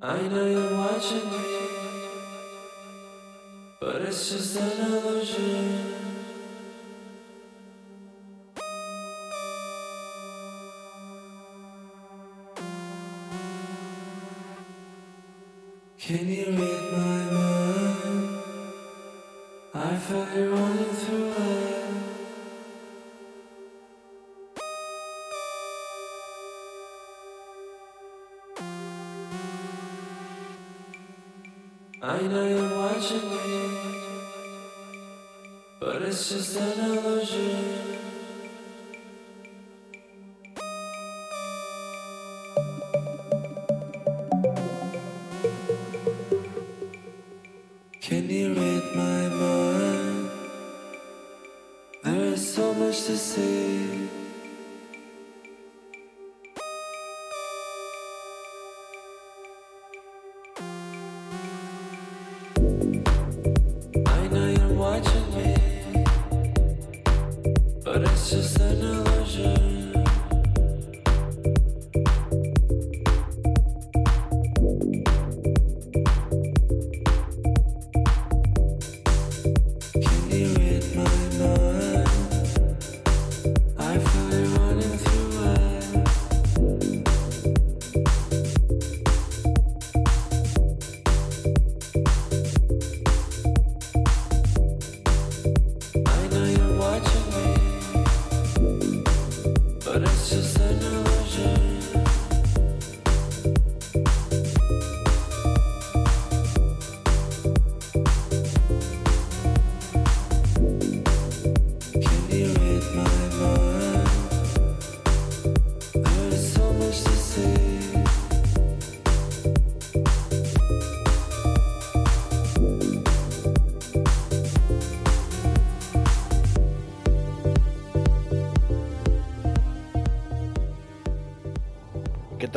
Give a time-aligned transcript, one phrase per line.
[0.00, 1.44] I know you're watching me,
[3.80, 5.94] but it's just an illusion.
[15.98, 16.77] Can you read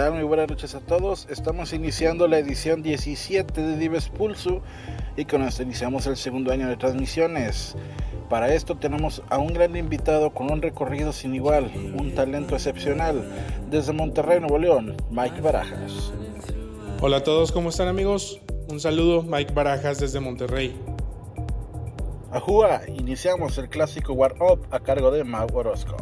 [0.01, 0.13] tal?
[0.13, 1.27] Muy buenas noches a todos.
[1.29, 4.61] Estamos iniciando la edición 17 de Dives Pulso
[5.15, 7.75] y con esto iniciamos el segundo año de transmisiones.
[8.27, 13.21] Para esto tenemos a un gran invitado con un recorrido sin igual, un talento excepcional.
[13.69, 16.11] Desde Monterrey, Nuevo León, Mike Barajas.
[16.99, 18.41] Hola a todos, ¿cómo están amigos?
[18.69, 20.75] Un saludo, Mike Barajas desde Monterrey.
[22.31, 26.00] Ajúa, iniciamos el clásico War Up a cargo de Mau Orozco.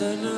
[0.00, 0.29] Sana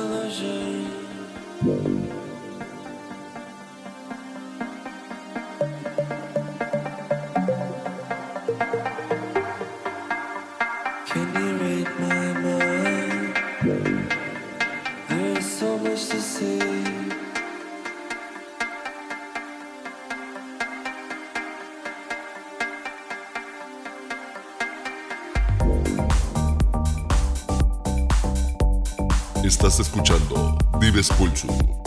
[31.03, 31.82] escuchando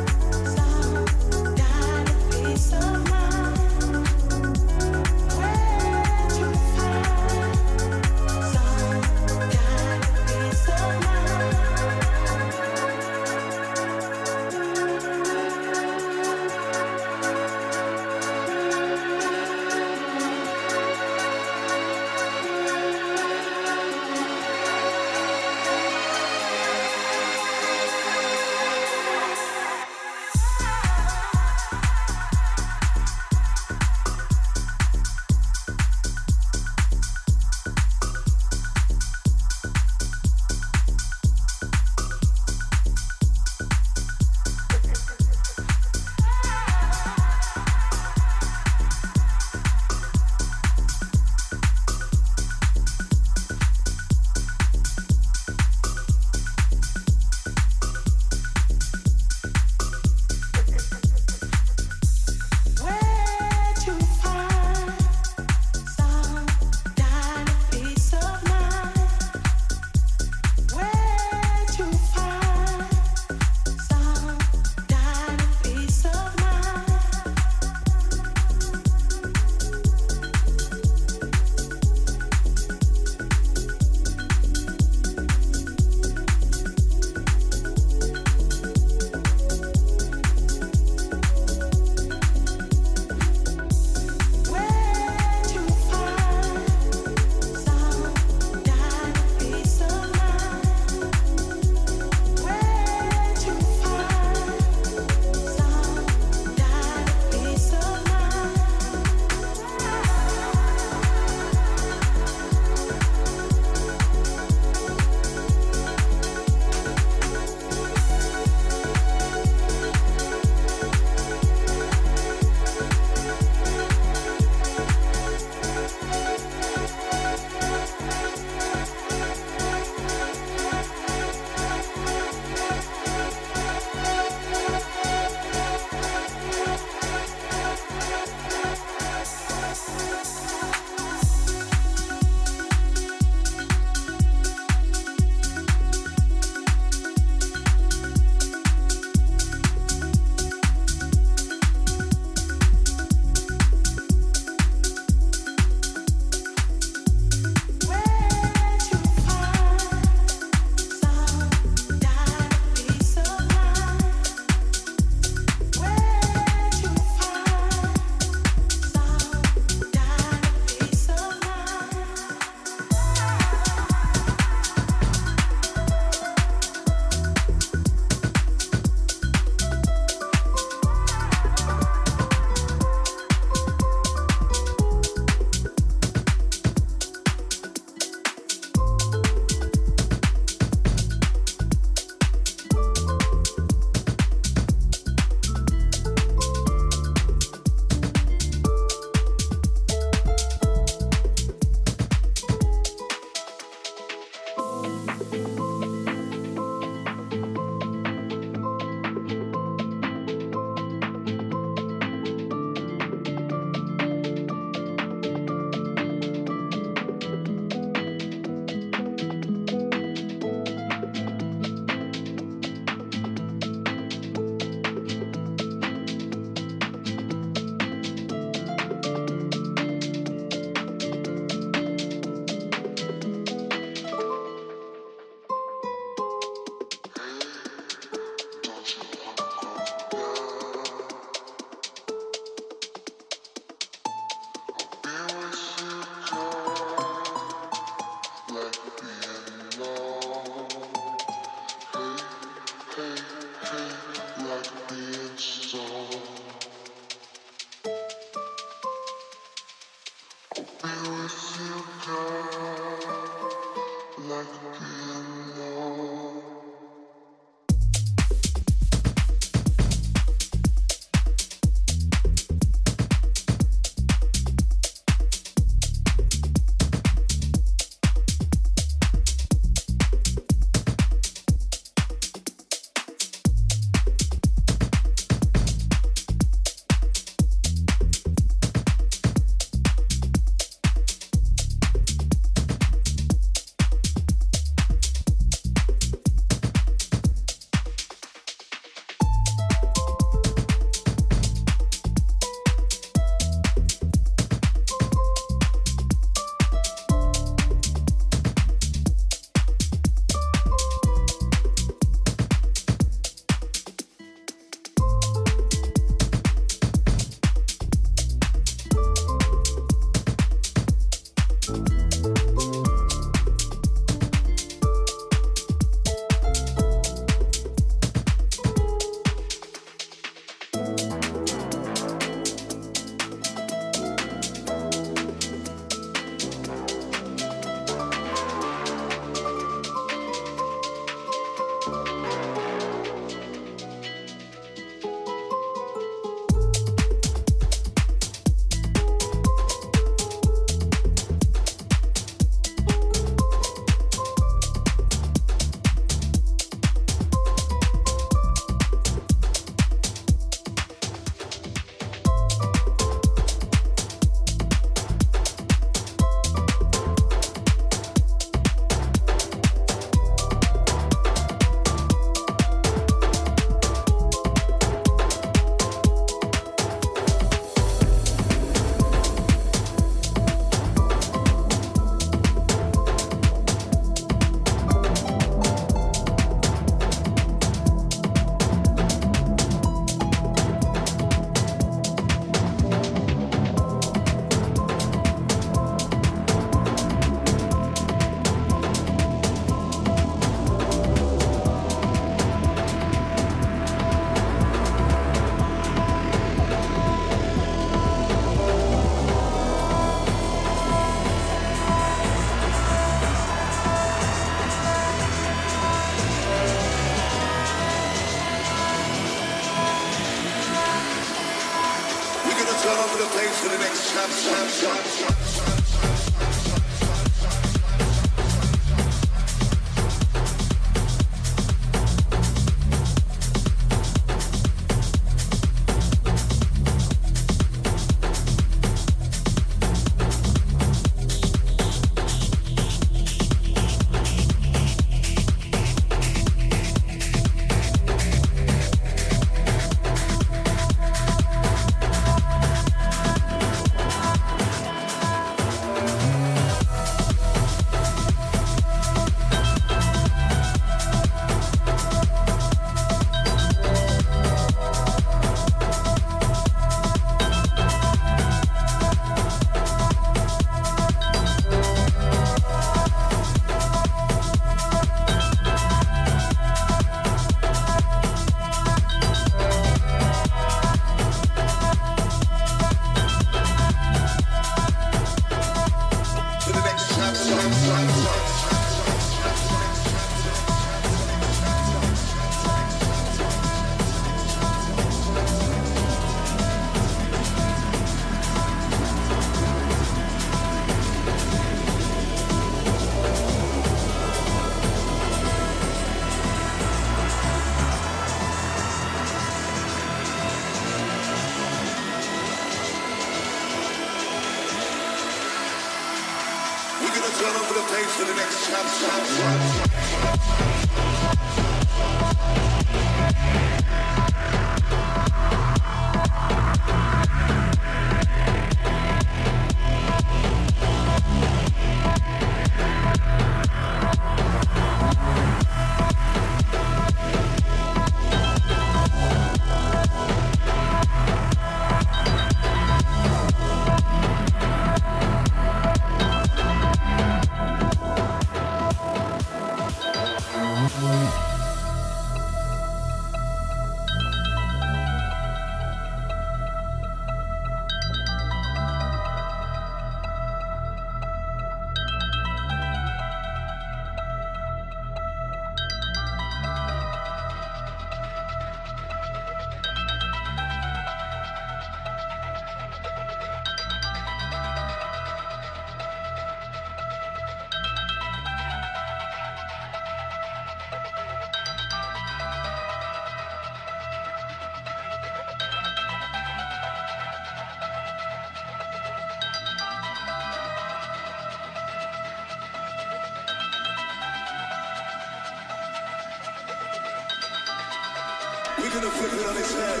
[598.94, 600.00] gonna flip it on its head.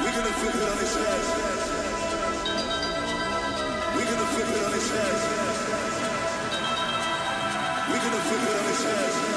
[0.00, 1.22] We're gonna flip it on its head.
[3.96, 5.16] We're gonna flip it on its head.
[7.90, 9.31] We're gonna flip it on its head.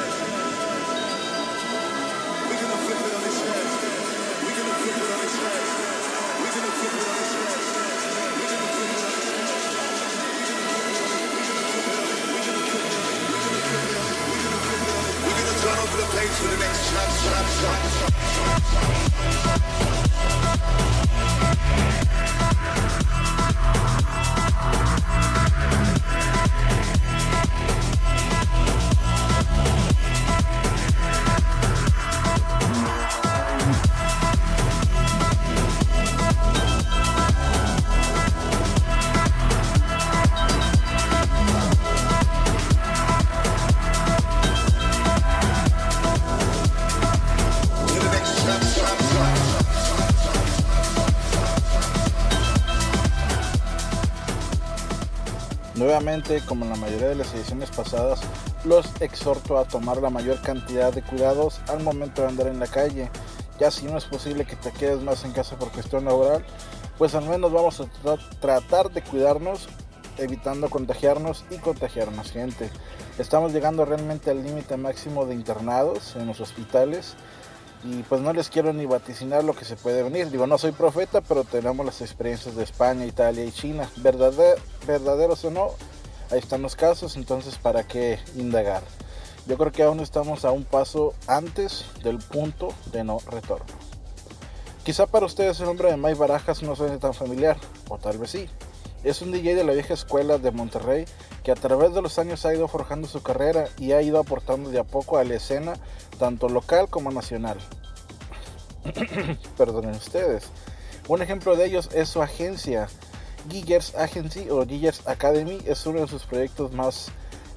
[56.48, 58.22] Como en la mayoría de las ediciones pasadas,
[58.64, 62.68] los exhorto a tomar la mayor cantidad de cuidados al momento de andar en la
[62.68, 63.10] calle.
[63.60, 66.46] Ya si no es posible que te quedes más en casa por cuestión laboral,
[66.98, 69.68] pues al menos vamos a tra- tratar de cuidarnos,
[70.18, 72.70] evitando contagiarnos y contagiar más gente.
[73.20, 77.16] Estamos llegando realmente al límite máximo de internados en los hospitales
[77.84, 80.32] y pues no les quiero ni vaticinar lo que se puede venir.
[80.32, 83.90] Digo, no soy profeta, pero tenemos las experiencias de España, Italia y China.
[83.98, 84.56] Verdade-
[84.88, 85.72] verdaderos o no,
[86.32, 88.84] ahí están los casos, entonces ¿para qué indagar?
[89.48, 93.66] Yo creo que aún estamos a un paso antes del punto de no retorno.
[94.84, 97.58] Quizá para ustedes el nombre de Mike Barajas no suene tan familiar,
[97.90, 98.50] o tal vez sí.
[99.04, 101.06] Es un DJ de la vieja escuela de Monterrey
[101.44, 104.72] que a través de los años ha ido forjando su carrera y ha ido aportando
[104.72, 105.74] de a poco a la escena
[106.18, 107.60] tanto local como nacional.
[109.58, 110.50] Perdonen ustedes.
[111.08, 112.88] Un ejemplo de ellos es su agencia,
[113.50, 115.60] Giggers Agency o Giggers Academy.
[115.66, 117.12] Es uno de sus proyectos más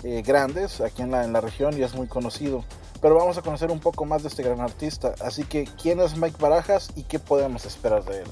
[0.05, 2.65] eh, grandes aquí en la, en la región y es muy conocido.
[3.01, 5.15] Pero vamos a conocer un poco más de este gran artista.
[5.21, 8.29] Así que, ¿quién es Mike Barajas y qué podemos esperar de él?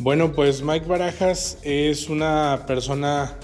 [0.00, 3.36] Bueno, pues Mike Barajas es una persona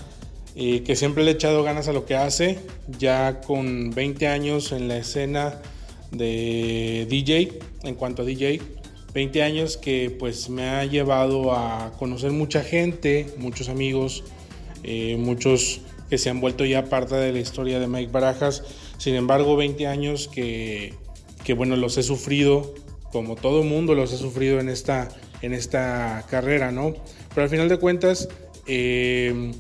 [0.56, 2.58] eh, que siempre le ha echado ganas a lo que hace,
[2.98, 5.60] ya con 20 años en la escena
[6.10, 8.60] de DJ, en cuanto a DJ,
[9.14, 14.24] 20 años que pues me ha llevado a conocer mucha gente, muchos amigos,
[14.82, 18.62] eh, muchos que se han vuelto ya parte de la historia de Mike Barajas,
[18.98, 20.94] sin embargo 20 años que,
[21.44, 22.74] que bueno, los he sufrido,
[23.12, 25.08] como todo mundo los he sufrido en esta,
[25.42, 26.94] en esta carrera, ¿no?
[27.30, 28.28] Pero al final de cuentas,
[28.66, 29.52] eh,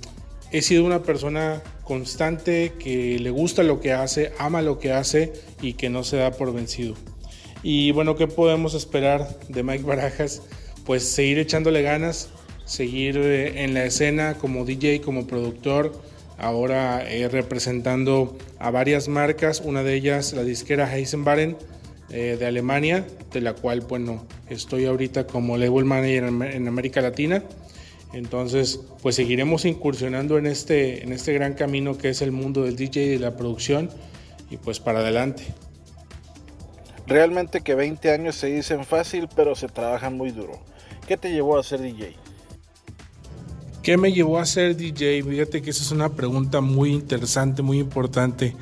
[0.52, 5.32] he sido una persona constante que le gusta lo que hace, ama lo que hace
[5.60, 6.94] y que no se da por vencido.
[7.62, 10.42] Y bueno, ¿qué podemos esperar de Mike Barajas?
[10.86, 12.30] Pues seguir echándole ganas,
[12.64, 15.92] seguir eh, en la escena como DJ, como productor,
[16.38, 21.58] ahora eh, representando a varias marcas, una de ellas la disquera Heisenbaren
[22.08, 27.02] eh, de Alemania, de la cual bueno, estoy ahorita como label manager en, en América
[27.02, 27.44] Latina.
[28.14, 32.74] Entonces, pues seguiremos incursionando en este, en este gran camino que es el mundo del
[32.74, 33.90] DJ y de la producción
[34.50, 35.44] y pues para adelante.
[37.10, 40.60] Realmente que 20 años se dicen fácil, pero se trabajan muy duro.
[41.08, 42.14] ¿Qué te llevó a ser DJ?
[43.82, 45.24] ¿Qué me llevó a ser DJ?
[45.24, 48.54] Fíjate que esa es una pregunta muy interesante, muy importante.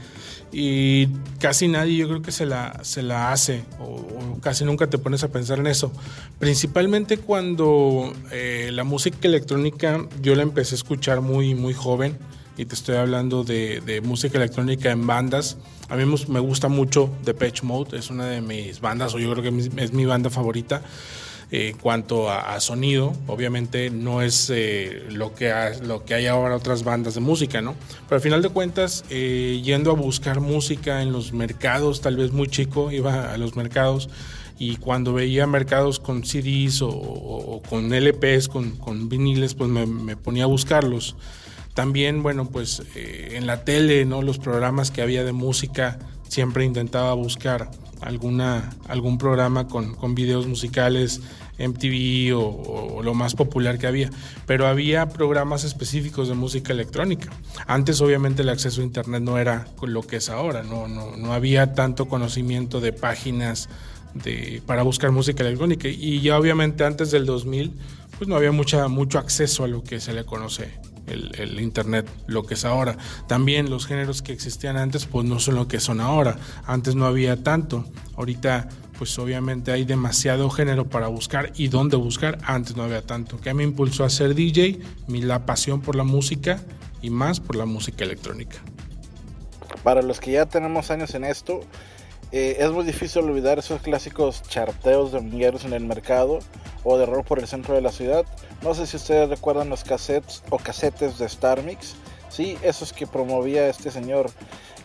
[0.50, 1.08] Y
[1.40, 4.96] casi nadie yo creo que se la, se la hace, o, o casi nunca te
[4.96, 5.92] pones a pensar en eso.
[6.38, 12.16] Principalmente cuando eh, la música electrónica yo la empecé a escuchar muy, muy joven.
[12.58, 15.56] Y te estoy hablando de, de música electrónica en bandas.
[15.88, 19.42] A mí me gusta mucho Depeche Mode, es una de mis bandas, o yo creo
[19.44, 20.82] que es mi banda favorita.
[21.50, 26.12] Eh, en cuanto a, a, sonido, obviamente no es eh, lo, que ha, lo que
[26.12, 27.74] hay ahora otras bandas de música, ¿no?
[28.06, 32.32] Pero al final de cuentas, eh, yendo a buscar música en los mercados, tal vez
[32.32, 34.10] muy chico, iba a los mercados
[34.58, 39.70] y cuando veía mercados con CDs o, o, o con LPs, con, con, viniles, pues
[39.70, 41.16] me, me ponía a buscarlos.
[41.74, 44.22] También, bueno, pues eh, en la tele, ¿no?
[44.22, 50.46] Los programas que había de música, siempre intentaba buscar alguna, algún programa con, con videos
[50.46, 51.20] musicales,
[51.58, 54.10] MTV o, o, lo más popular que había,
[54.46, 57.30] pero había programas específicos de música electrónica.
[57.66, 61.32] Antes obviamente el acceso a internet no era lo que es ahora, no, no, no
[61.32, 63.68] había tanto conocimiento de páginas
[64.14, 67.72] de, para buscar música electrónica y ya obviamente antes del 2000
[68.16, 70.72] pues no había mucha, mucho acceso a lo que se le conoce
[71.08, 72.96] el, internet, lo que es ahora.
[73.26, 76.36] También los géneros que existían antes, pues no son lo que son ahora.
[76.66, 77.84] Antes no había tanto.
[78.16, 78.68] Ahorita,
[78.98, 82.38] pues obviamente hay demasiado género para buscar y dónde buscar.
[82.44, 83.40] Antes no había tanto.
[83.40, 84.80] ¿Qué me impulsó a ser DJ?
[85.06, 86.60] Mi, la pasión por la música
[87.02, 88.58] y más por la música electrónica.
[89.82, 91.60] Para los que ya tenemos años en esto,
[92.30, 96.40] eh, es muy difícil olvidar esos clásicos charteos de domingueros en el mercado
[96.84, 98.26] o de rol por el centro de la ciudad.
[98.62, 101.96] No sé si ustedes recuerdan los cassettes o casetes de Star Mix.
[102.28, 104.30] Sí, esos que promovía este señor,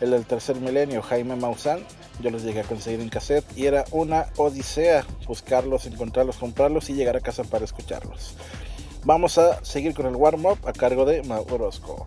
[0.00, 1.80] el del tercer milenio, Jaime Maussan.
[2.20, 6.94] Yo los llegué a conseguir en cassette y era una odisea buscarlos, encontrarlos, comprarlos y
[6.94, 8.34] llegar a casa para escucharlos.
[9.04, 12.06] Vamos a seguir con el warm-up a cargo de Mau Orozco.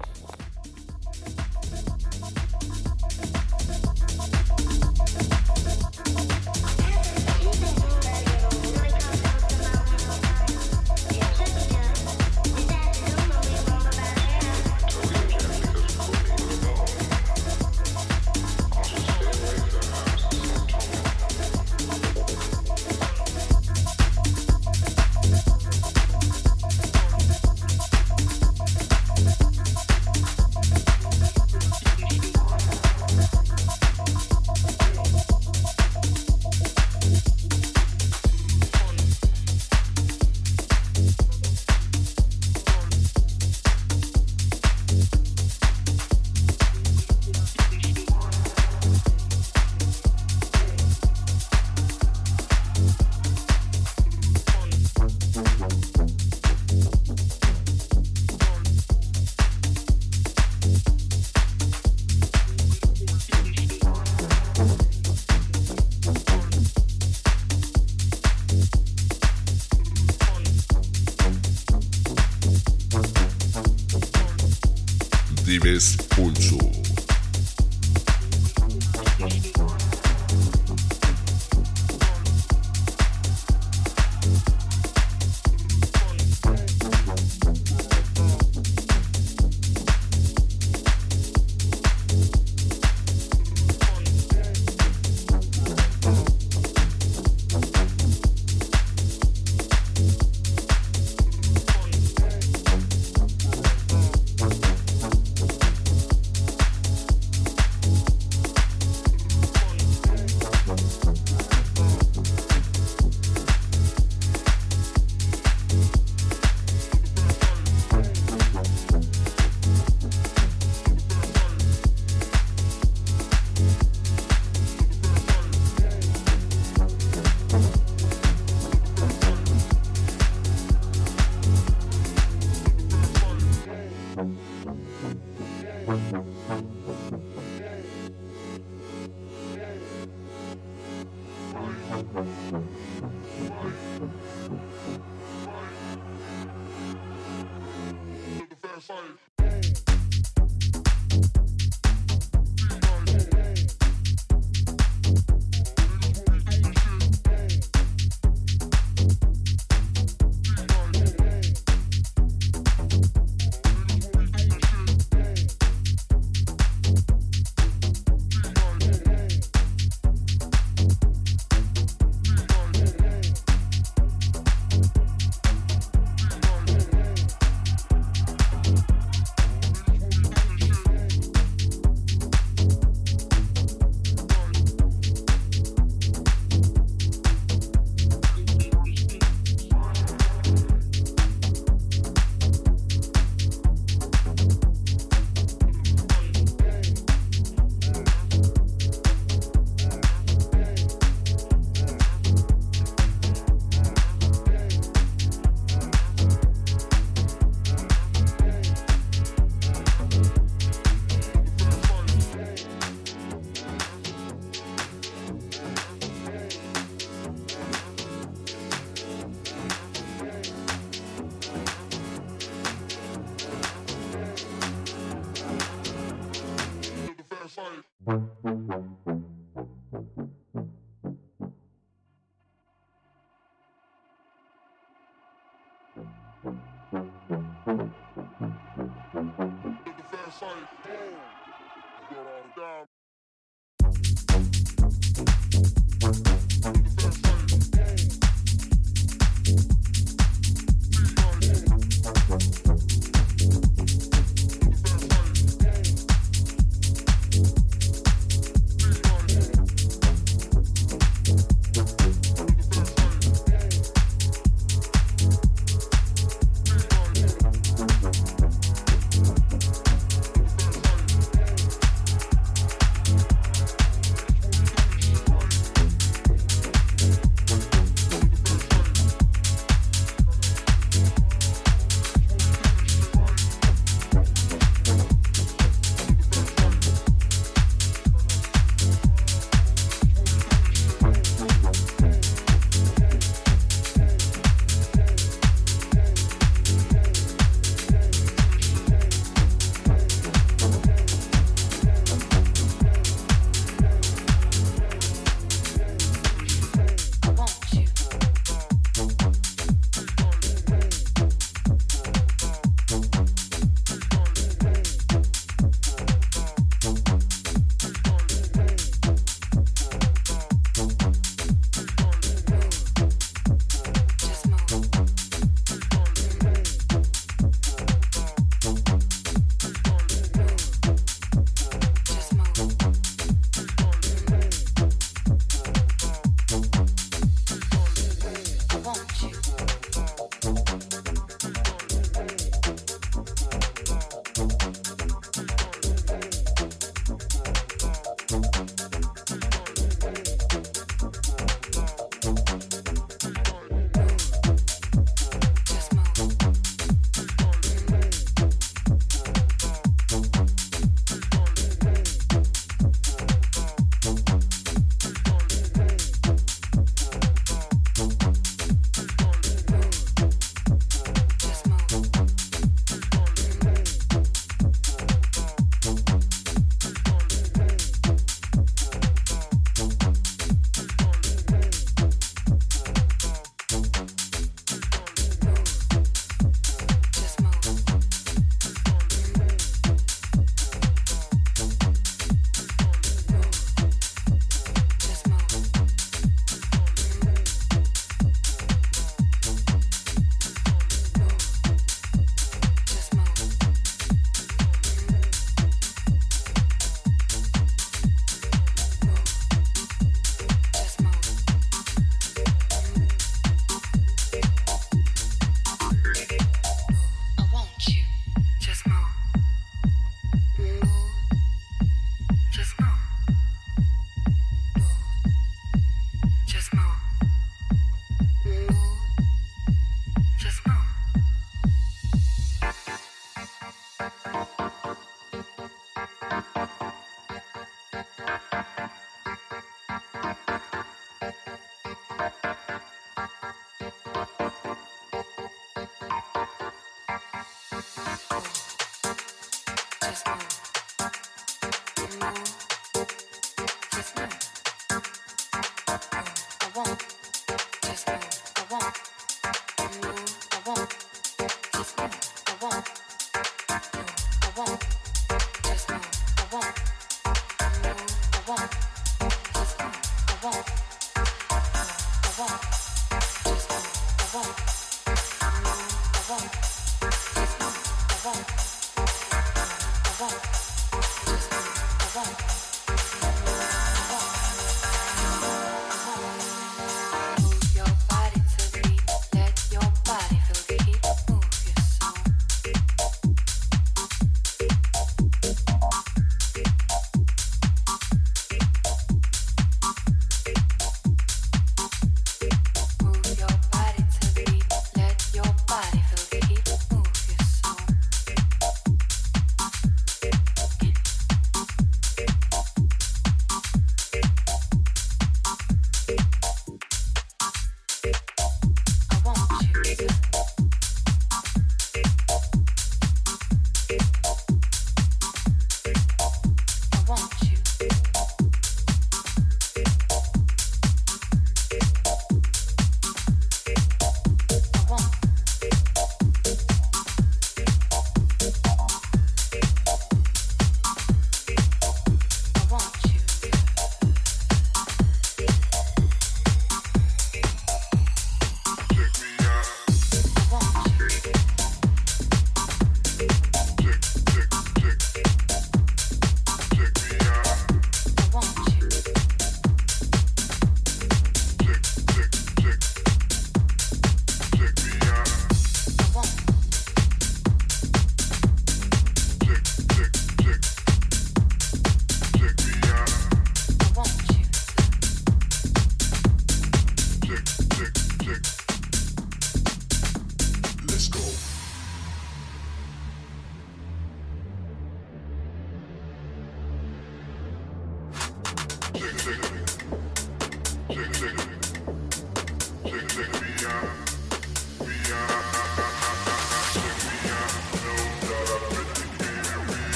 [75.60, 76.87] Dives Pulso.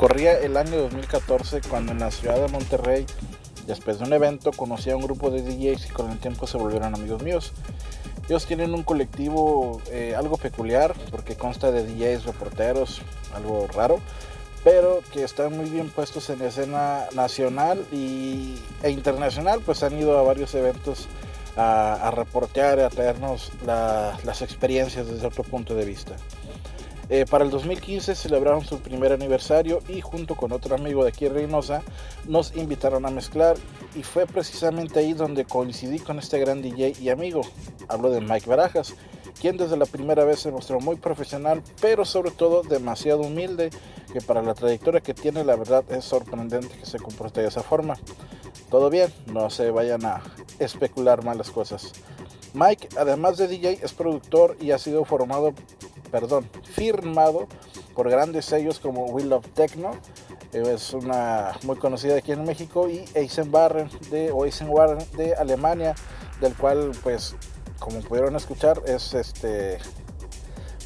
[0.00, 3.04] Corría el año 2014 cuando en la ciudad de Monterrey,
[3.66, 6.56] después de un evento, conocí a un grupo de DJs y con el tiempo se
[6.56, 7.52] volvieron amigos míos.
[8.26, 13.02] Ellos tienen un colectivo eh, algo peculiar porque consta de DJs, reporteros,
[13.34, 14.00] algo raro,
[14.64, 19.98] pero que están muy bien puestos en la escena nacional y, e internacional, pues han
[19.98, 21.08] ido a varios eventos
[21.58, 26.16] a, a reportear a traernos la- las experiencias desde otro punto de vista.
[27.12, 31.26] Eh, para el 2015 celebraron su primer aniversario y junto con otro amigo de aquí
[31.26, 31.82] Reynosa
[32.28, 33.56] nos invitaron a mezclar
[33.96, 37.40] y fue precisamente ahí donde coincidí con este gran DJ y amigo.
[37.88, 38.94] Hablo de Mike Barajas,
[39.40, 43.70] quien desde la primera vez se mostró muy profesional, pero sobre todo demasiado humilde,
[44.12, 47.64] que para la trayectoria que tiene la verdad es sorprendente que se comporte de esa
[47.64, 47.96] forma.
[48.70, 50.22] Todo bien, no se vayan a
[50.60, 51.92] especular malas cosas.
[52.54, 55.54] Mike, además de DJ, es productor y ha sido formado,
[56.10, 57.46] perdón, firmado
[57.94, 59.92] por grandes sellos como Will of Techno,
[60.52, 65.94] eh, es una muy conocida aquí en México, y Eisenbarren de, o Eisenbarren de Alemania,
[66.40, 67.36] del cual, pues,
[67.78, 69.78] como pudieron escuchar, es este,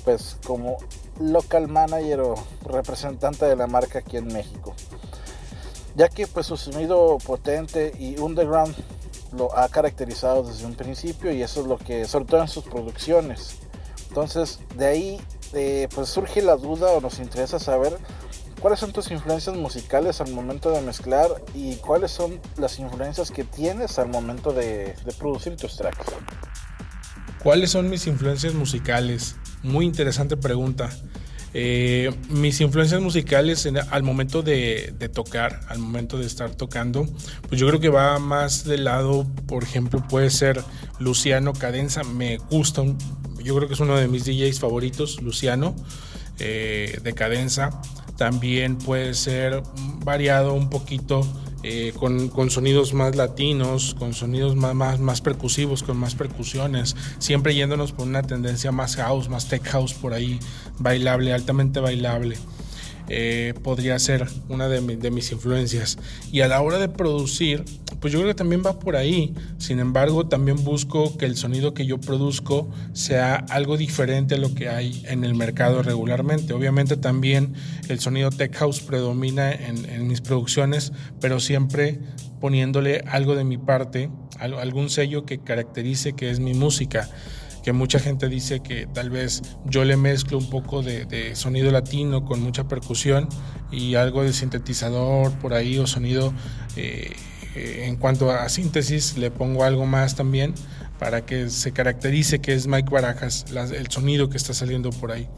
[0.05, 0.79] pues, como
[1.21, 4.75] local manager o representante de la marca aquí en México
[5.95, 8.75] ya que pues su sonido potente y underground
[9.37, 12.65] lo ha caracterizado desde un principio y eso es lo que, sobre todo en sus
[12.65, 13.59] producciones.
[14.15, 15.21] Entonces, de ahí
[15.55, 17.99] eh, pues surge la duda o nos interesa saber
[18.61, 23.43] cuáles son tus influencias musicales al momento de mezclar y cuáles son las influencias que
[23.43, 26.07] tienes al momento de, producir tus tracks.
[27.43, 29.35] ¿Cuáles son mis influencias musicales?
[29.65, 30.91] Muy interesante pregunta.
[31.53, 37.05] Eh, mis influencias musicales al momento de, de tocar, al momento de estar tocando,
[37.49, 40.63] pues yo creo que va más del lado, por ejemplo, puede ser
[41.01, 42.85] Luciano Cadenza, me gusta,
[43.45, 45.77] yo creo que es uno de mis DJs favoritos, Luciano,
[46.39, 47.81] eh, de Cadenza.
[48.17, 49.63] También puede ser
[50.05, 51.27] variado un poquito
[51.63, 56.95] eh, con, con sonidos más latinos, con sonidos más, más, más percusivos, con más percusiones,
[57.19, 60.39] siempre yéndonos por una tendencia más house, más tech house por ahí,
[60.79, 62.37] bailable, altamente bailable.
[63.09, 65.99] Eh, podría ser una de, mi- de mis influencias.
[66.33, 67.65] Y a la hora de producir,
[68.01, 69.35] pues yo creo que también va por ahí.
[69.59, 74.55] Sin embargo, también busco que el sonido que yo produzco sea algo diferente a lo
[74.55, 76.55] que hay en el mercado regularmente.
[76.55, 77.55] Obviamente también
[77.89, 81.99] el sonido tech house predomina en, en mis producciones, pero siempre
[82.41, 87.09] poniéndole algo de mi parte, al- algún sello que caracterice que es mi música
[87.65, 92.25] que mucha gente dice que tal vez yo le mezclo un poco de, sonido latino
[92.25, 93.27] con mucha percusión
[93.73, 96.35] y algo de sintetizador por ahí o sonido
[96.77, 97.11] eh,
[97.55, 100.55] eh, en cuanto a síntesis le pongo algo más también
[100.99, 105.29] para que se caracterice que es Mike Barajas, el sonido que está saliendo por ahí.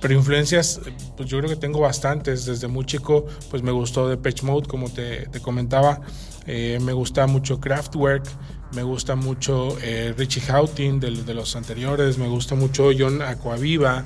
[0.00, 0.80] Pero influencias,
[1.16, 2.44] pues yo creo que tengo bastantes.
[2.44, 6.02] Desde muy chico, pues me gustó Depeche Mode, como te, te comentaba.
[6.46, 8.24] Eh, me gusta mucho Kraftwerk,
[8.72, 14.04] me gusta mucho eh, Richie Houghton de, los anteriores, me gusta mucho John Aquaviva.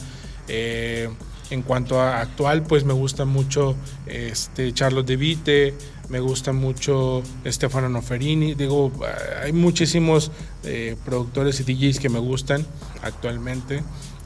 [0.49, 1.09] eh,
[1.53, 5.75] en cuanto a actual, pues me gusta mucho este De Vite,
[6.09, 8.55] me gusta mucho Stefano Noferini.
[8.55, 8.91] Digo,
[9.43, 10.31] hay muchísimos
[10.65, 12.67] eh, productores y DJs que me gustan
[13.03, 13.83] actualmente,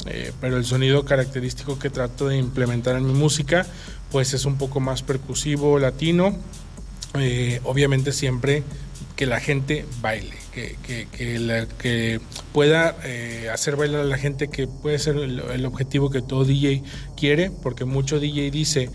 [0.07, 3.67] eh, pero el sonido característico que trato de implementar en mi música,
[4.13, 6.37] pues es un poco más percusivo, latino.
[7.15, 8.63] Eh, obviamente siempre
[9.17, 12.21] que la gente baile, que, que,
[12.53, 16.83] pueda eh, hacer bailar a la gente, que puede ser el, objetivo que todo DJ
[17.17, 18.91] quiere, porque mucho DJ dice,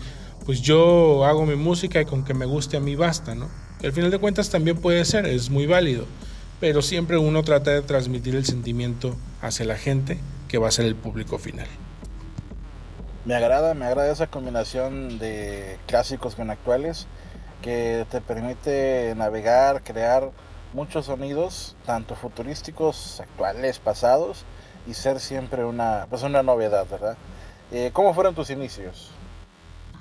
[0.46, 3.50] pues yo hago mi música y con que me guste a mí basta, ¿no?
[3.82, 6.06] Al final de cuentas también puede ser, es muy válido,
[6.60, 10.86] pero siempre uno trata de transmitir el sentimiento hacia la gente que va a ser
[10.86, 11.66] el público final.
[13.24, 17.08] Me agrada, me agrada esa combinación de clásicos con actuales
[17.62, 20.30] que te permite navegar, crear
[20.74, 24.44] muchos sonidos, tanto futurísticos, actuales, pasados,
[24.86, 27.16] y ser siempre una, pues una novedad, ¿verdad?
[27.70, 29.10] Eh, ¿Cómo fueron tus inicios?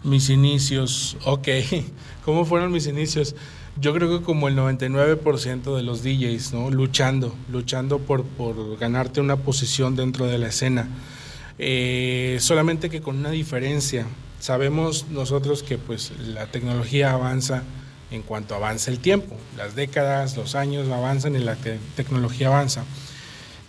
[0.03, 1.47] Mis inicios, ok.
[2.25, 3.35] ¿Cómo fueron mis inicios?
[3.79, 6.69] Yo creo que como el 99% de los DJs, ¿no?
[6.71, 10.89] Luchando, luchando por, por ganarte una posición dentro de la escena.
[11.57, 14.07] Eh, solamente que con una diferencia.
[14.41, 17.61] Sabemos nosotros que pues la tecnología avanza
[18.09, 19.37] en cuanto avanza el tiempo.
[19.55, 22.83] Las décadas, los años avanzan y la te- tecnología avanza.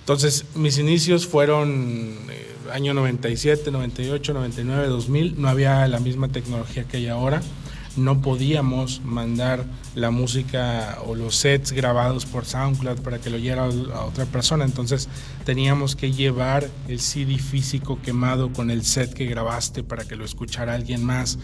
[0.01, 5.41] Entonces, mis inicios fueron eh, año 97, 98, 99, 2000.
[5.41, 7.43] No había la misma tecnología que hay ahora.
[7.97, 9.65] No podíamos mandar
[9.95, 14.65] la música o los sets grabados por SoundCloud para que lo oyera a otra persona.
[14.65, 15.09] Entonces,
[15.45, 20.25] teníamos que llevar el CD físico quemado con el set que grabaste para que lo
[20.25, 21.39] escuchara alguien más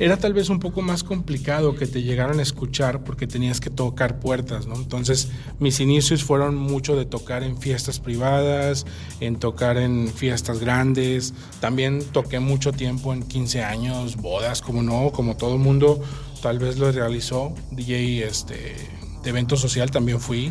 [0.00, 3.68] era tal vez un poco más complicado que te llegaran a escuchar porque tenías que
[3.68, 4.76] tocar puertas, ¿no?
[4.76, 5.28] Entonces,
[5.58, 8.86] mis inicios fueron mucho de tocar en fiestas privadas,
[9.20, 11.34] en tocar en fiestas grandes.
[11.60, 16.00] También toqué mucho tiempo en 15 años, bodas, como no, como todo el mundo
[16.40, 17.52] tal vez lo realizó.
[17.70, 18.74] DJ este,
[19.22, 20.50] de evento social también fui,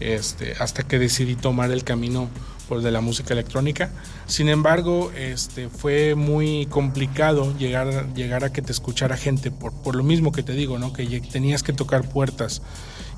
[0.00, 2.28] este, hasta que decidí tomar el camino
[2.68, 3.90] por de la música electrónica.
[4.26, 9.96] Sin embargo, este, fue muy complicado llegar, llegar a que te escuchara gente, por, por
[9.96, 10.92] lo mismo que te digo, ¿no?
[10.92, 12.62] que tenías que tocar puertas.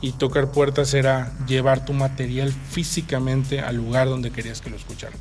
[0.03, 5.18] Y tocar puertas era llevar tu material físicamente al lugar donde querías que lo escucharan.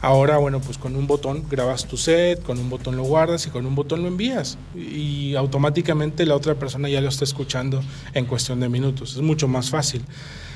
[0.00, 3.50] Ahora, bueno, pues con un botón grabas tu set, con un botón lo guardas y
[3.50, 4.58] con un botón lo envías.
[4.74, 7.82] Y automáticamente la otra persona ya lo está escuchando
[8.14, 9.16] en cuestión de minutos.
[9.16, 10.04] Es mucho más fácil.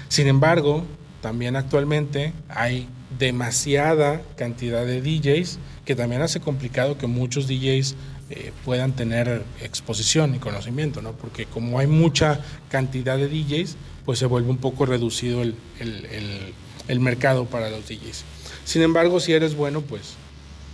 [0.09, 0.85] Sin embargo,
[1.23, 2.89] también actualmente hay
[3.19, 7.95] demasiada cantidad de DJs que también hace complicado que muchos DJs
[8.31, 11.13] eh, puedan tener exposición y conocimiento, ¿no?
[11.13, 12.41] Porque como hay mucha
[12.71, 16.55] cantidad de DJs, pues se vuelve un poco reducido el, el- el-
[16.89, 18.25] el mercado para los DJs.
[18.65, 20.15] Sin embargo, si eres bueno, pues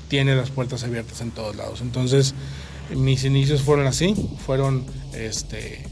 [0.08, 1.80] tiene las puertas abiertas en todos lados.
[1.82, 2.34] Entonces,
[2.94, 4.14] mis inicios fueron así,
[4.46, 5.84] fueron este,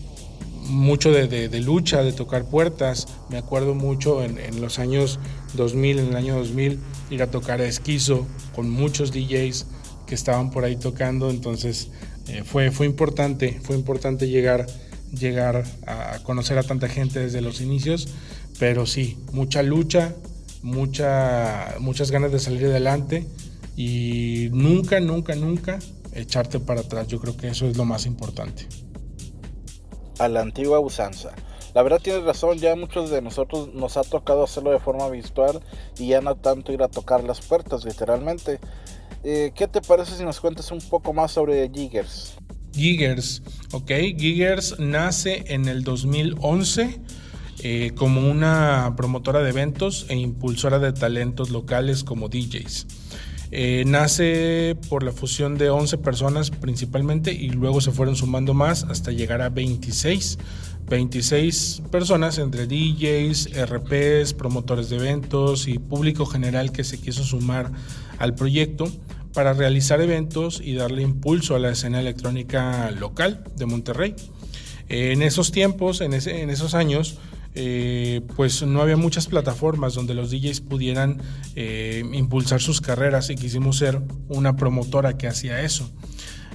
[0.68, 3.06] mucho de, de- de lucha, de tocar puertas.
[3.30, 5.18] Me acuerdo mucho en, en los años
[5.54, 6.78] 2000, en el año 2000,
[7.10, 9.66] ir a tocar a Esquizo con muchos DJs
[10.06, 11.30] que estaban por ahí tocando.
[11.30, 11.88] Entonces,
[12.28, 14.66] eh, fue, fue importante, fue importante llegar,
[15.12, 18.08] llegar a conocer a tanta gente desde los inicios.
[18.58, 20.14] Pero sí, mucha lucha,
[20.62, 23.26] mucha, muchas ganas de salir adelante
[23.76, 25.78] y nunca, nunca, nunca
[26.14, 27.06] echarte para atrás.
[27.08, 28.66] Yo creo que eso es lo más importante.
[30.18, 31.32] A la antigua usanza.
[31.74, 35.60] La verdad tienes razón, ya muchos de nosotros nos ha tocado hacerlo de forma virtual
[35.98, 38.60] y ya no tanto ir a tocar las puertas, literalmente.
[39.24, 42.34] Eh, ¿Qué te parece si nos cuentas un poco más sobre Giggers?
[42.72, 43.42] Giggers,
[43.72, 47.00] ok, Giggers nace en el 2011
[47.60, 52.86] eh, como una promotora de eventos e impulsora de talentos locales como DJs.
[53.52, 58.84] Eh, nace por la fusión de 11 personas principalmente y luego se fueron sumando más
[58.84, 60.38] hasta llegar a 26.
[60.88, 67.72] 26 personas entre DJs, RPs, promotores de eventos y público general que se quiso sumar
[68.18, 68.86] al proyecto
[69.32, 74.14] para realizar eventos y darle impulso a la escena electrónica local de Monterrey.
[74.88, 77.18] Eh, en esos tiempos, en, ese- en esos años,
[77.56, 81.22] eh, pues no había muchas plataformas donde los DJs pudieran
[81.54, 85.90] eh, impulsar sus carreras y quisimos ser una promotora que hacía eso.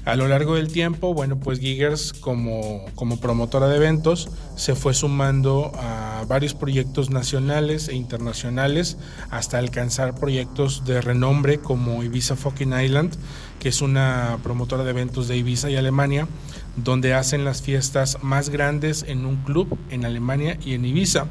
[0.03, 4.95] A lo largo del tiempo, bueno, pues Giggers como, como promotora de eventos se fue
[4.95, 8.97] sumando a varios proyectos nacionales e internacionales
[9.29, 13.15] hasta alcanzar proyectos de renombre como Ibiza Fucking Island,
[13.59, 16.27] que es una promotora de eventos de Ibiza y Alemania,
[16.75, 21.27] donde hacen las fiestas más grandes en un club en Alemania y en Ibiza.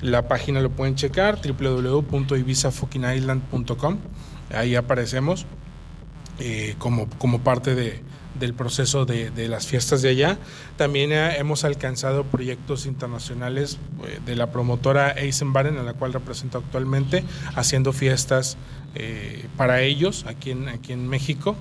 [0.00, 3.98] La página lo pueden checar, www.ibizafuckingisland.com.
[4.54, 5.46] Ahí aparecemos
[6.38, 8.02] eh, como, como parte de,
[8.38, 10.38] del proceso de, de las fiestas de allá.
[10.76, 16.58] También eh, hemos alcanzado proyectos internacionales eh, de la promotora Eisenbaren, a la cual represento
[16.58, 17.24] actualmente,
[17.54, 18.56] haciendo fiestas
[18.94, 21.56] eh, para ellos aquí en, aquí en México.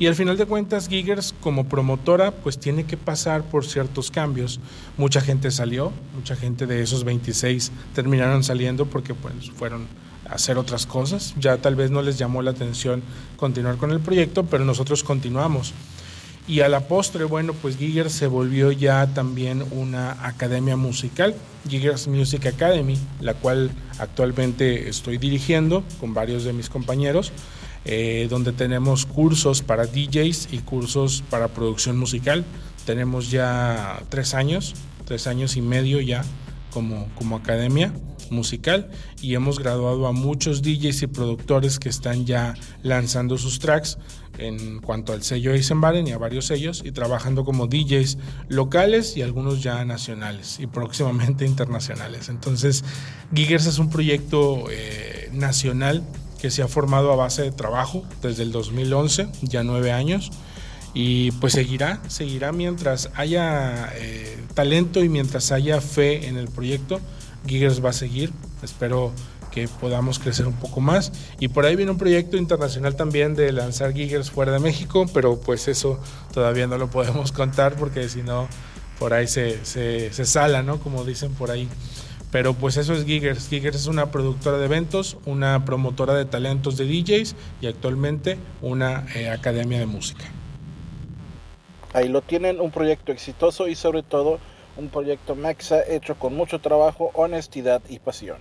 [0.00, 4.58] Y al final de cuentas, Giggers como promotora, pues tiene que pasar por ciertos cambios.
[4.96, 9.86] Mucha gente salió, mucha gente de esos 26 terminaron saliendo porque pues fueron
[10.26, 11.34] a hacer otras cosas.
[11.38, 13.02] Ya tal vez no les llamó la atención
[13.36, 15.74] continuar con el proyecto, pero nosotros continuamos.
[16.48, 21.34] Y a la postre, bueno, pues Giggers se volvió ya también una academia musical,
[21.68, 27.32] Giggers Music Academy, la cual actualmente estoy dirigiendo con varios de mis compañeros,
[27.84, 32.44] eh, donde tenemos cursos para DJs y cursos para producción musical.
[32.84, 34.74] Tenemos ya tres años,
[35.04, 36.24] tres años y medio ya
[36.72, 37.92] como, como academia
[38.30, 43.98] musical y hemos graduado a muchos DJs y productores que están ya lanzando sus tracks
[44.38, 48.18] en cuanto al sello Eisenbaren y a varios sellos y trabajando como DJs
[48.48, 52.28] locales y algunos ya nacionales y próximamente internacionales.
[52.28, 52.84] Entonces,
[53.34, 56.02] Giggers es un proyecto eh, nacional
[56.40, 60.30] que se ha formado a base de trabajo desde el 2011, ya nueve años,
[60.94, 67.00] y pues seguirá, seguirá mientras haya eh, talento y mientras haya fe en el proyecto,
[67.46, 68.32] Giggers va a seguir,
[68.62, 69.12] espero
[69.50, 71.12] que podamos crecer un poco más.
[71.38, 75.40] Y por ahí viene un proyecto internacional también de lanzar Giggers fuera de México, pero
[75.40, 75.98] pues eso
[76.32, 78.48] todavía no lo podemos contar porque si no,
[78.98, 80.78] por ahí se, se, se sala, ¿no?
[80.78, 81.68] Como dicen por ahí.
[82.30, 83.48] Pero pues eso es Giggers.
[83.48, 89.06] Giggers es una productora de eventos, una promotora de talentos de DJs y actualmente una
[89.14, 90.24] eh, academia de música.
[91.92, 94.38] Ahí lo tienen, un proyecto exitoso y sobre todo
[94.76, 98.38] un proyecto Mexa hecho con mucho trabajo, honestidad y pasión.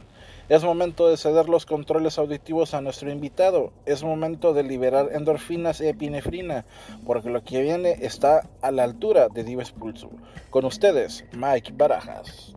[0.49, 3.71] Es momento de ceder los controles auditivos a nuestro invitado.
[3.85, 6.65] Es momento de liberar endorfinas y epinefrina,
[7.05, 10.09] porque lo que viene está a la altura de Dives Pulso.
[10.49, 12.55] Con ustedes, Mike Barajas.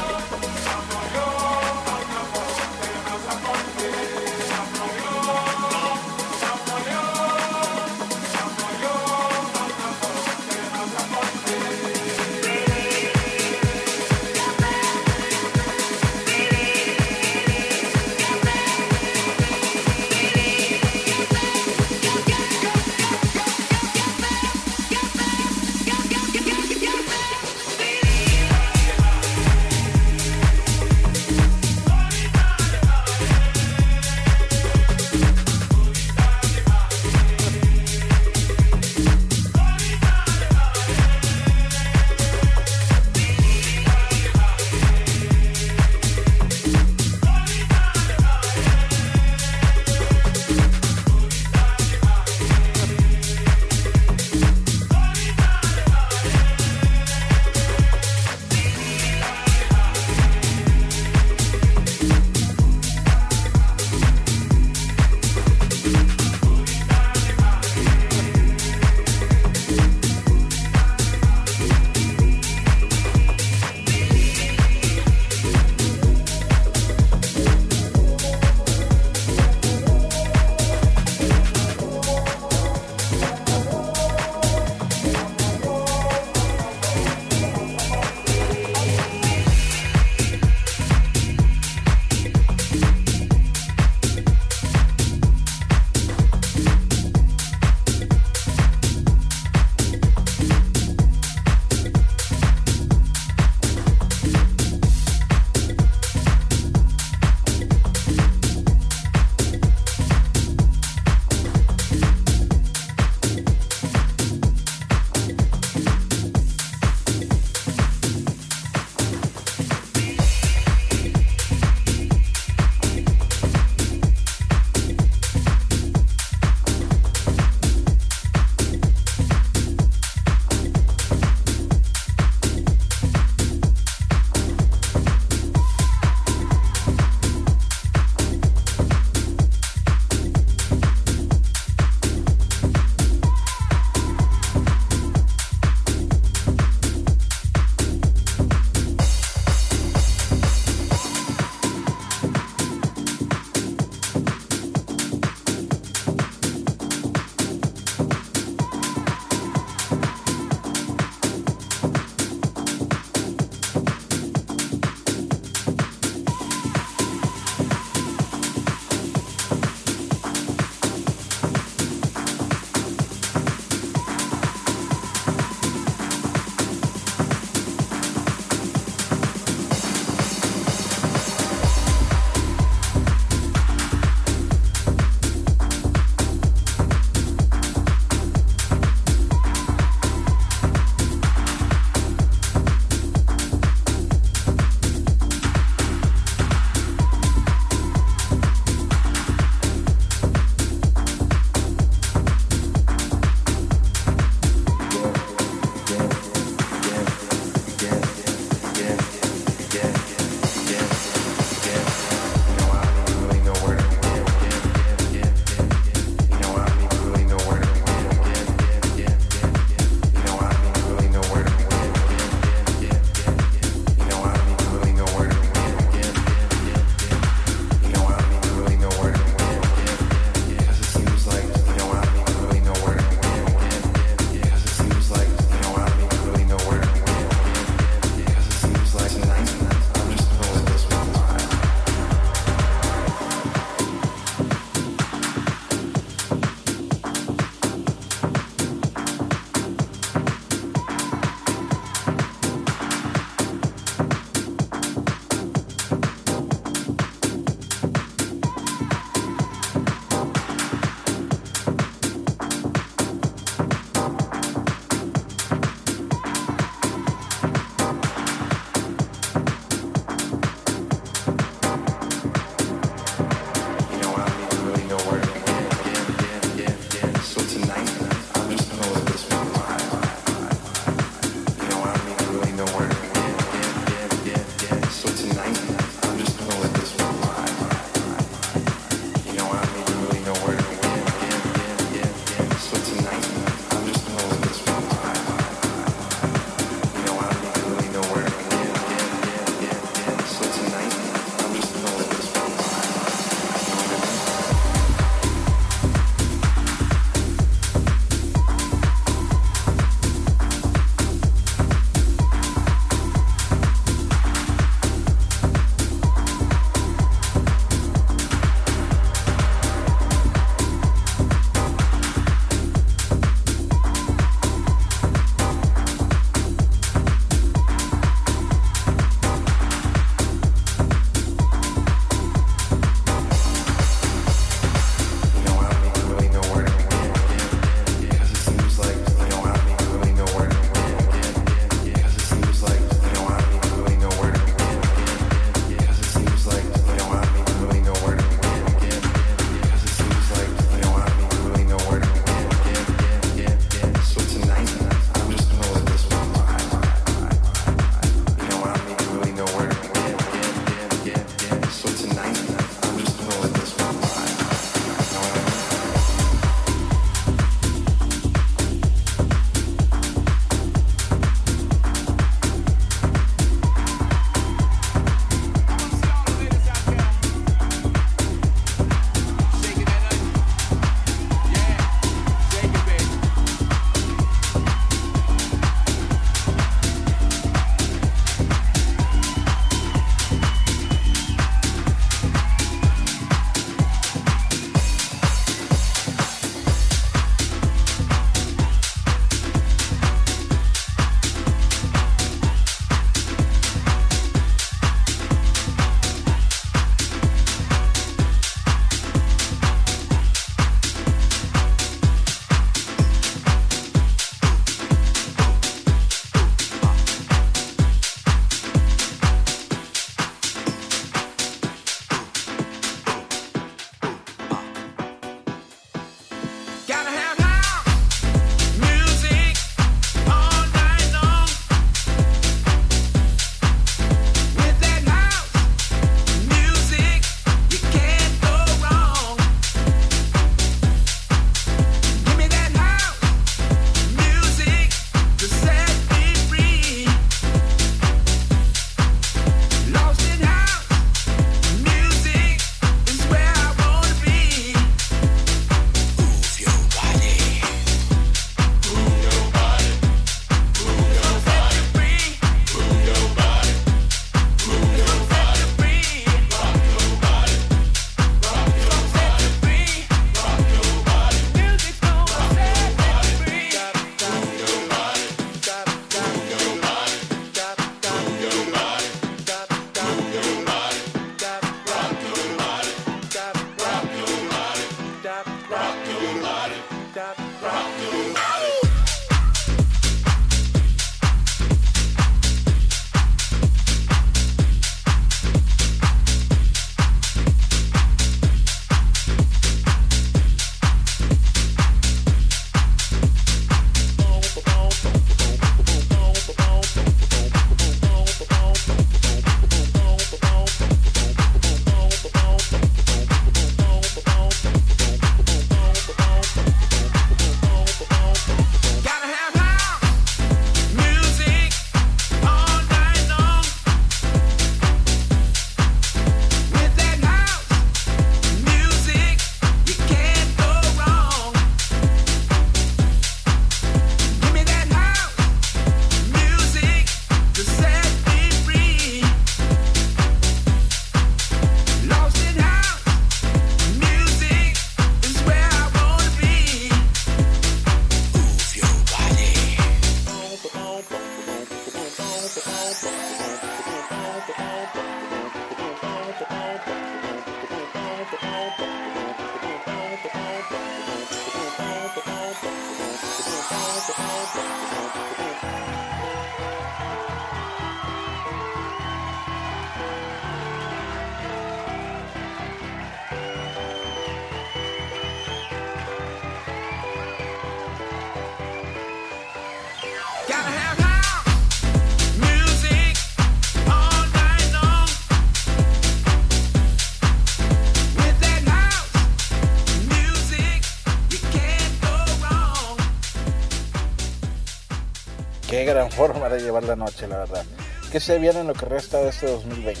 [596.60, 597.64] Llevar la noche, la verdad.
[598.12, 600.00] ¿Qué se viene en lo que resta de este 2020?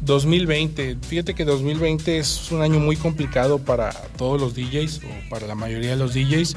[0.00, 5.46] 2020, fíjate que 2020 es un año muy complicado para todos los DJs o para
[5.46, 6.56] la mayoría de los DJs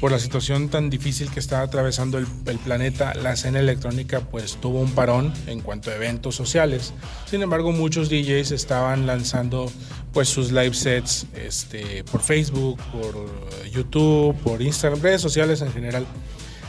[0.00, 3.14] por la situación tan difícil que está atravesando el, el planeta.
[3.14, 6.92] La escena electrónica pues tuvo un parón en cuanto a eventos sociales.
[7.24, 9.72] Sin embargo, muchos DJs estaban lanzando
[10.12, 13.14] pues sus live sets este, por Facebook, por
[13.70, 16.06] YouTube, por Instagram, redes sociales en general.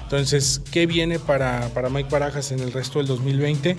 [0.04, 3.78] Entonces, ¿qué viene para, para Mike Barajas en el resto del 2020?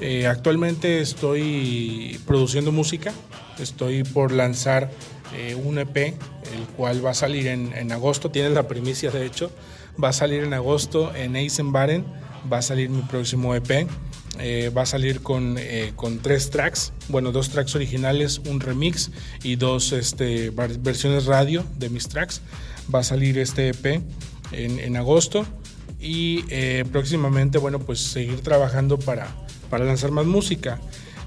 [0.00, 3.12] Eh, actualmente estoy produciendo música,
[3.58, 4.88] estoy por lanzar
[5.34, 6.14] eh, un EP, el
[6.76, 9.50] cual va a salir en, en agosto, tienes la primicia de hecho,
[10.00, 12.04] va a salir en agosto en Eisenbaren,
[12.52, 13.88] va a salir mi próximo EP,
[14.38, 19.10] eh, va a salir con, eh, con tres tracks, bueno, dos tracks originales, un remix
[19.42, 22.40] y dos este, versiones radio de mis tracks.
[22.94, 24.00] Va a salir este EP
[24.52, 25.44] en, en agosto
[26.00, 29.28] y eh, próximamente, bueno, pues seguir trabajando para,
[29.70, 30.80] para lanzar más música.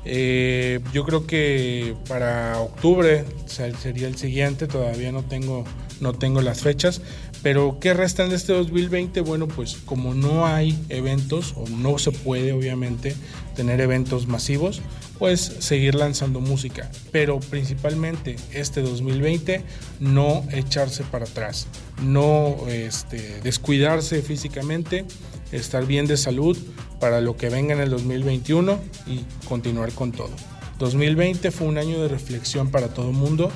[0.05, 5.65] Eh, yo creo que para octubre se- sería el siguiente, todavía no tengo,
[5.99, 7.01] no tengo las fechas,
[7.43, 9.19] pero ¿qué restan de este 2020?
[9.21, 13.13] Bueno, pues como no hay eventos o no se puede obviamente
[13.55, 14.81] tener eventos masivos,
[15.19, 19.63] pues seguir lanzando música, pero principalmente este 2020
[19.99, 21.67] no echarse para atrás,
[22.01, 25.05] no este, descuidarse físicamente,
[25.51, 26.57] estar bien de salud
[27.01, 30.31] para lo que venga en el 2021 y continuar con todo.
[30.79, 33.51] 2020 fue un año de reflexión para todo el mundo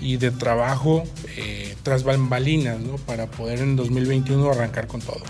[0.00, 1.02] y de trabajo
[1.36, 2.96] eh, tras bambalinas, ¿no?
[2.96, 5.22] Para poder en 2021 arrancar con todo.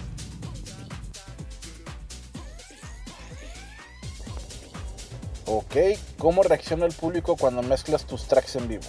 [6.18, 8.84] ¿Cómo reacciona el público cuando mezclas tus tracks en vivo?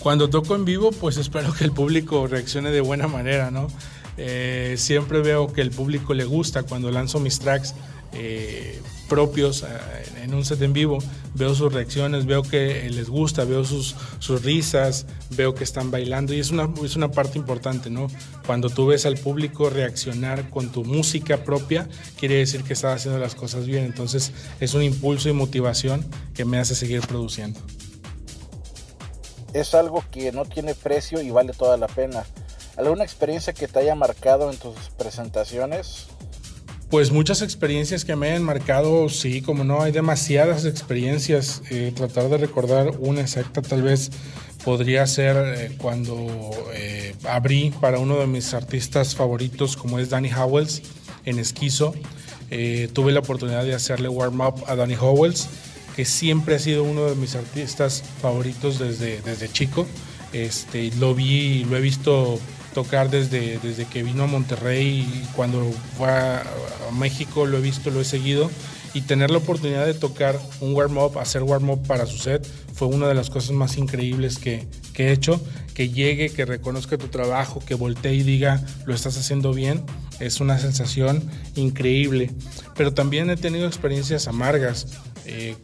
[0.00, 3.68] Cuando toco en vivo, pues espero que el público reaccione de buena manera, ¿no?
[4.16, 7.74] Eh, siempre veo que el público le gusta cuando lanzo mis tracks
[8.12, 9.66] eh, propios eh,
[10.22, 10.98] en un set en vivo.
[11.34, 16.34] Veo sus reacciones, veo que les gusta, veo sus, sus risas, veo que están bailando
[16.34, 18.08] y es una, es una parte importante, ¿no?
[18.46, 23.18] Cuando tú ves al público reaccionar con tu música propia, quiere decir que estás haciendo
[23.18, 23.84] las cosas bien.
[23.84, 26.04] Entonces es un impulso y motivación
[26.34, 27.60] que me hace seguir produciendo.
[29.52, 32.24] Es algo que no tiene precio y vale toda la pena.
[32.76, 36.06] ¿Alguna experiencia que te haya marcado en tus presentaciones?
[36.90, 41.60] Pues muchas experiencias que me hayan marcado, sí, como no, hay demasiadas experiencias.
[41.68, 44.10] Eh, tratar de recordar una exacta tal vez
[44.64, 50.32] podría ser eh, cuando eh, abrí para uno de mis artistas favoritos como es Danny
[50.32, 50.80] Howells
[51.26, 51.92] en Esquizo.
[52.94, 55.46] Tuve la oportunidad de hacerle warm-up a Danny Howells,
[55.94, 59.86] que siempre ha sido uno de mis artistas favoritos desde, desde chico.
[60.32, 62.40] Este, lo vi, lo he visto
[62.74, 66.44] tocar desde, desde que vino a Monterrey y cuando fue a,
[66.98, 68.50] México lo he visto, lo he seguido
[68.94, 73.08] y tener la oportunidad de tocar un warm-up, hacer warm-up para su set fue una
[73.08, 75.40] de las cosas más increíbles que, que he hecho.
[75.74, 79.84] Que llegue, que reconozca tu trabajo, que voltee y diga lo estás haciendo bien,
[80.18, 81.22] es una sensación
[81.54, 82.32] increíble.
[82.76, 84.88] Pero también he tenido experiencias amargas,
[85.24, 85.54] eh,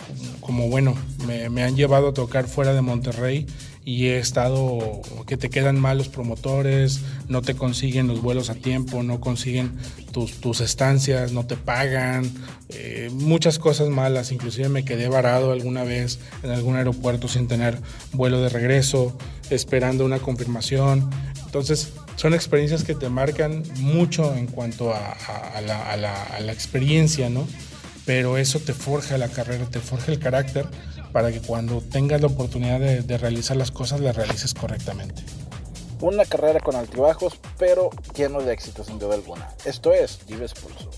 [0.40, 0.94] como bueno,
[1.26, 3.46] me, me han llevado a tocar fuera de Monterrey
[3.84, 8.54] y he estado que te quedan mal los promotores, no te consiguen los vuelos a
[8.54, 9.72] tiempo, no consiguen
[10.10, 12.30] tus, tus estancias, no te pagan,
[12.70, 17.78] eh, muchas cosas malas, inclusive me quedé varado alguna vez en algún aeropuerto sin tener
[18.12, 19.16] vuelo de regreso,
[19.50, 21.10] esperando una confirmación.
[21.44, 25.16] Entonces son experiencias que te marcan mucho en cuanto a,
[25.60, 27.46] la experiencia, ¿no?
[28.06, 30.66] Pero eso te forja la carrera, te forja el carácter
[31.14, 35.22] para que cuando tengas la oportunidad de, realizar las cosas, las realices correctamente.
[36.00, 39.48] Una carrera con altibajos, pero lleno de éxitos sin duda alguna.
[39.64, 40.90] Esto es Vives Pulso.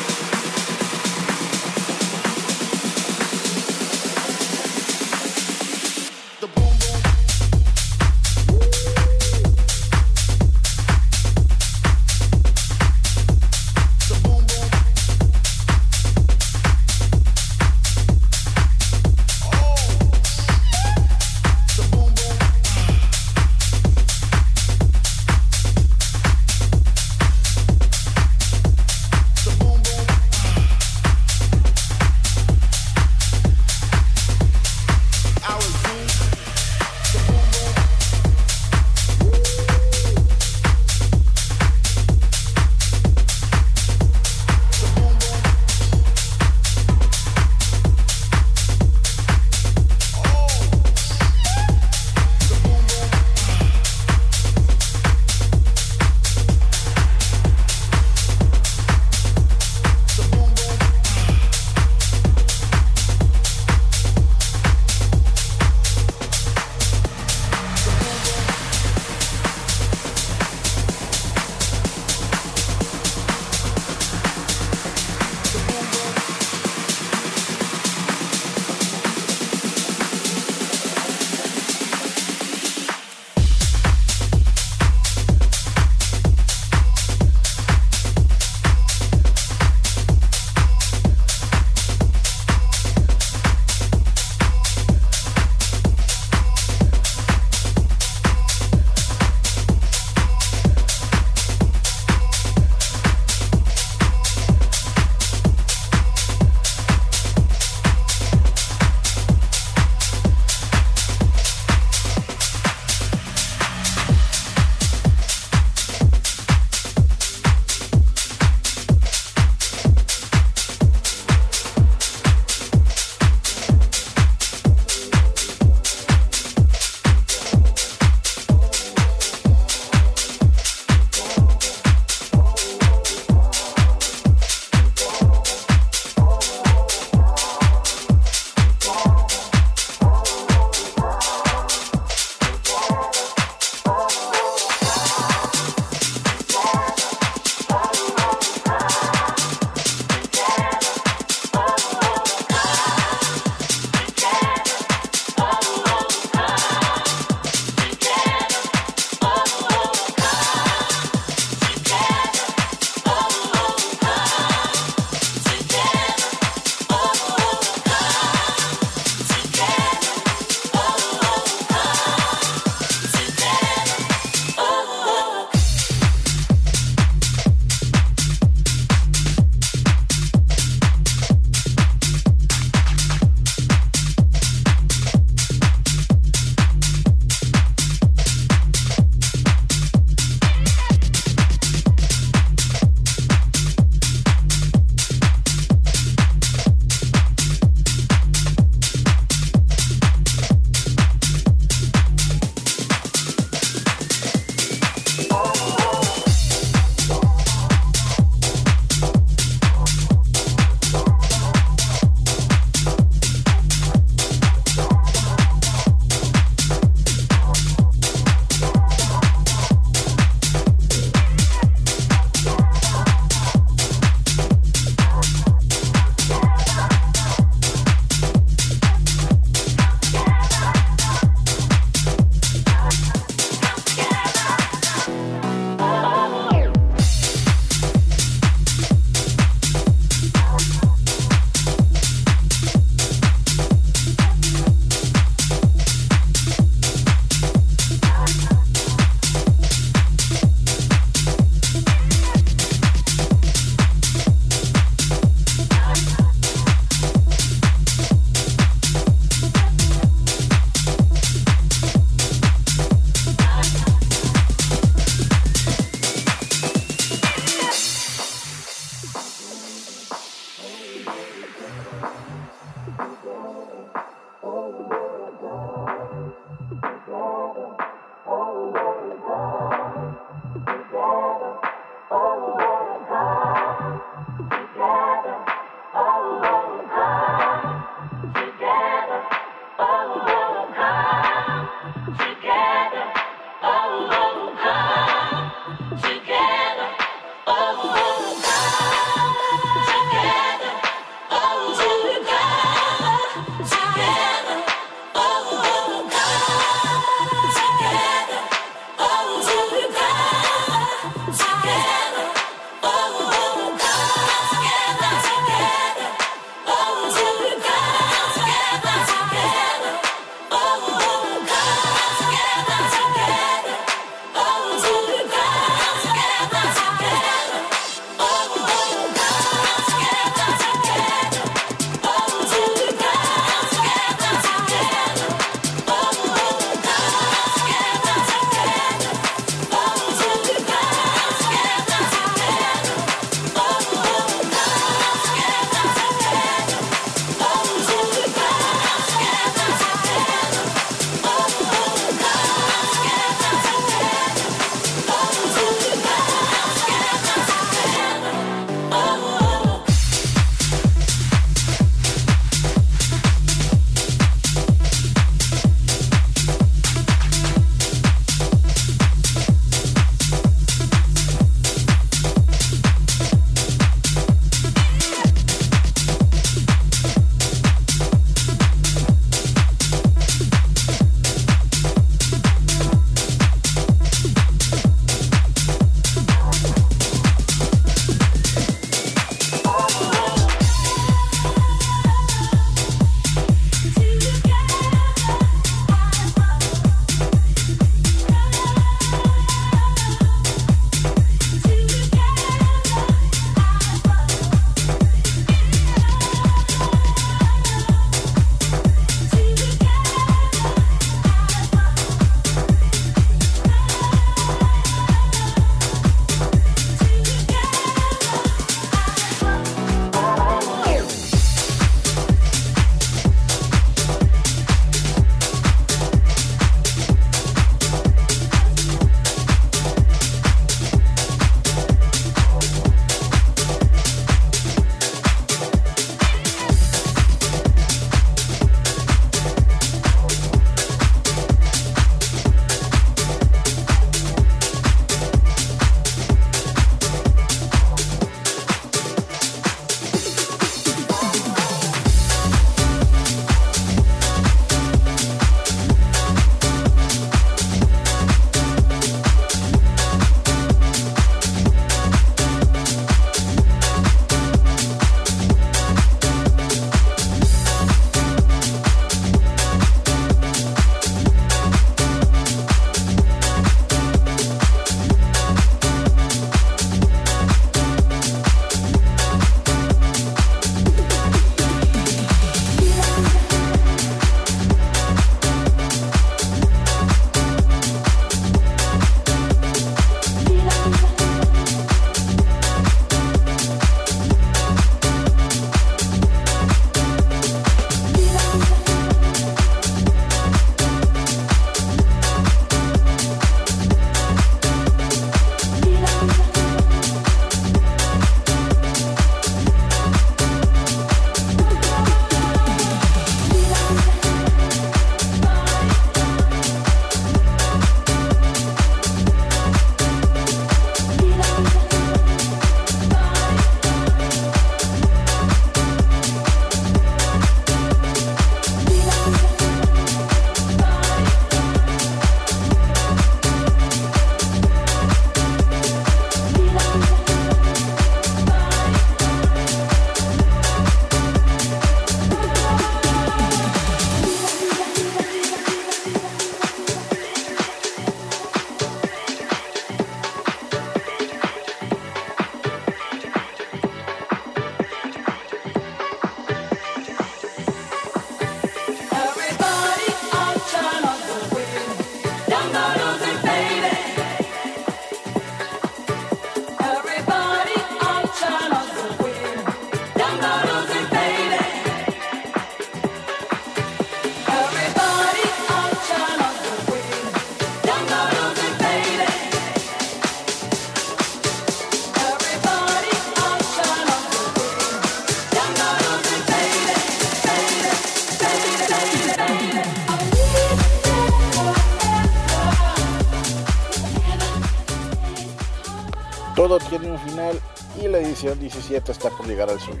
[598.34, 600.00] Edición 17 está por llegar al suyo.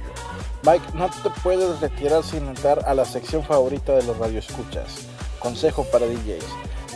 [0.64, 5.06] Mike, no te puedes retirar sin entrar a la sección favorita de los radioescuchas.
[5.38, 6.44] Consejo para DJs.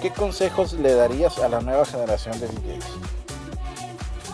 [0.02, 2.84] ¿Qué consejos le darías a la nueva generación de DJs?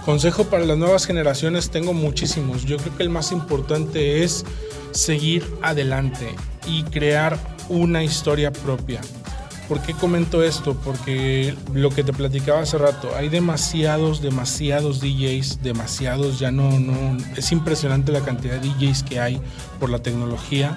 [0.04, 2.64] Consejo para las nuevas generaciones tengo muchísimos.
[2.64, 4.44] Yo creo que el más importante es
[4.92, 6.34] seguir adelante
[6.66, 9.00] y crear una historia propia.
[9.68, 10.74] ¿Por qué comento esto?
[10.74, 17.16] Porque lo que te platicaba hace rato, hay demasiados, demasiados DJs, demasiados, ya no, no,
[17.34, 19.40] es impresionante la cantidad de DJs que hay
[19.80, 20.76] por la tecnología,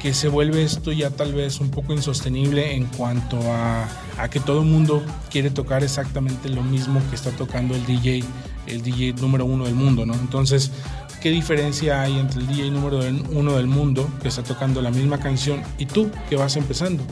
[0.00, 3.88] que se vuelve esto ya tal vez un poco insostenible en cuanto a,
[4.18, 5.00] a que todo el mundo
[5.30, 8.24] quiere tocar exactamente lo mismo que está tocando el DJ,
[8.66, 10.14] el DJ número uno del mundo, ¿no?
[10.14, 10.72] Entonces,
[11.20, 13.00] ¿qué diferencia hay entre el DJ número
[13.30, 17.04] uno del mundo que está tocando la misma canción y tú que vas empezando?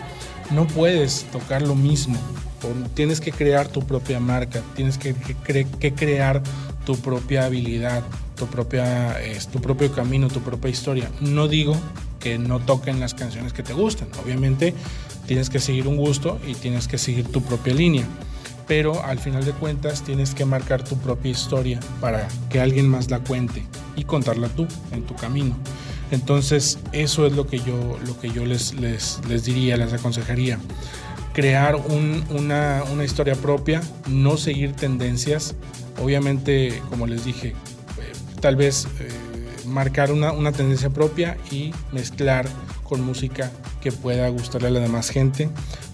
[0.50, 2.16] No puedes tocar lo mismo,
[2.94, 6.42] tienes que crear tu propia marca, tienes que, que cre- que crear
[6.84, 8.02] tu propia habilidad,
[8.36, 11.10] tu, propia, es, tu propio camino, tu propia historia.
[11.20, 11.76] No digo
[12.20, 14.72] que no toquen las canciones que te gustan, obviamente
[15.26, 18.04] tienes que seguir un gusto y tienes que seguir tu propia línea,
[18.68, 23.10] pero al final de cuentas tienes que marcar tu propia historia para que alguien más
[23.10, 23.64] la cuente
[23.96, 25.56] y contarla tú en tu camino.
[26.10, 30.58] Entonces, eso es lo que yo, lo que yo les, les, les diría, les aconsejaría.
[31.32, 35.54] Crear un- una, una historia propia, no seguir tendencias.
[36.02, 37.54] Obviamente, como les dije, eh,
[38.40, 39.08] tal vez eh,
[39.66, 42.48] marcar una, una tendencia propia y mezclar
[42.84, 43.50] con música
[43.80, 45.50] que pueda gustarle a la demás gente.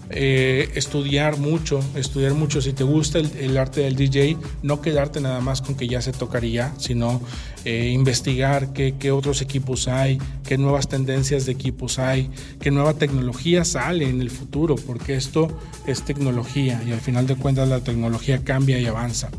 [0.09, 5.39] Eh, estudiar mucho, estudiar mucho si te gusta el, arte del DJ, no quedarte nada
[5.39, 7.21] más con que ya se tocaría, sino
[7.65, 13.65] eh, investigar qué otros equipos hay, qué nuevas tendencias de equipos hay, qué nueva tecnología
[13.65, 15.47] sale en el futuro, porque esto
[15.87, 19.29] es tecnología y al final de cuentas la tecnología cambia y avanza.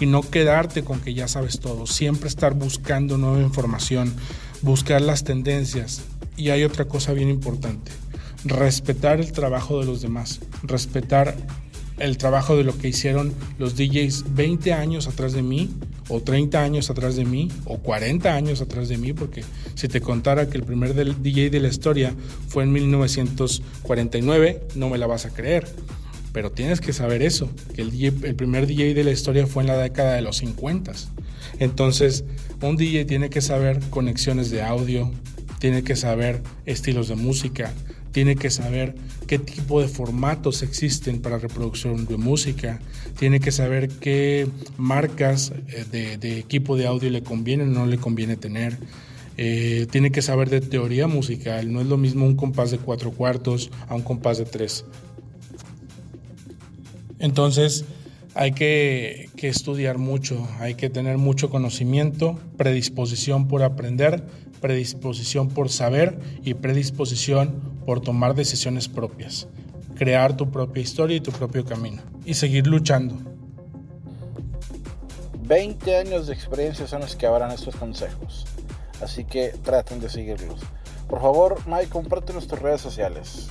[0.00, 4.14] Y no quedarte con que ya sabes todo, siempre estar buscando nueva información,
[4.62, 6.02] buscar las tendencias.
[6.36, 7.92] Y hay otra cosa bien importante,
[8.44, 11.36] respetar el trabajo de los demás, respetar
[11.98, 15.70] el trabajo de lo que hicieron los DJs 20 años atrás de mí,
[16.08, 19.44] o 30 años atrás de mí, o 40 años atrás de mí, porque
[19.74, 22.14] si te contara que el primer DJ de la historia
[22.48, 25.68] fue en 1949, no me la vas a creer.
[26.32, 29.68] Pero tienes que saber eso, que el, el primer DJ de la historia fue en
[29.68, 30.92] la década de los 50.
[31.58, 32.24] Entonces,
[32.62, 35.10] un DJ tiene que saber conexiones de audio,
[35.58, 37.72] tiene que saber estilos de música,
[38.12, 38.94] tiene que saber
[39.26, 42.80] qué tipo de formatos existen para reproducción de música,
[43.18, 47.98] tiene que saber qué marcas eh, de, equipo de audio le conviene o no le
[47.98, 48.78] conviene tener.
[49.36, 53.12] Eh, tiene que saber de teoría musical, no es lo mismo un compás de cuatro
[53.12, 54.84] cuartos a un compás de tres.
[57.18, 57.84] Entonces
[58.34, 64.24] hay que, que estudiar mucho, hay que tener mucho conocimiento, predisposición por aprender,
[64.60, 69.48] predisposición por saber y predisposición por tomar decisiones propias.
[69.94, 72.02] Crear tu propia historia y tu propio camino.
[72.24, 73.16] Y seguir luchando.
[75.42, 78.46] 20 años de experiencia son los que habrán estos consejos.
[79.02, 80.60] Así que traten de seguirlos.
[81.08, 83.48] Por favor, Mike, comparte nuestras redes sociales.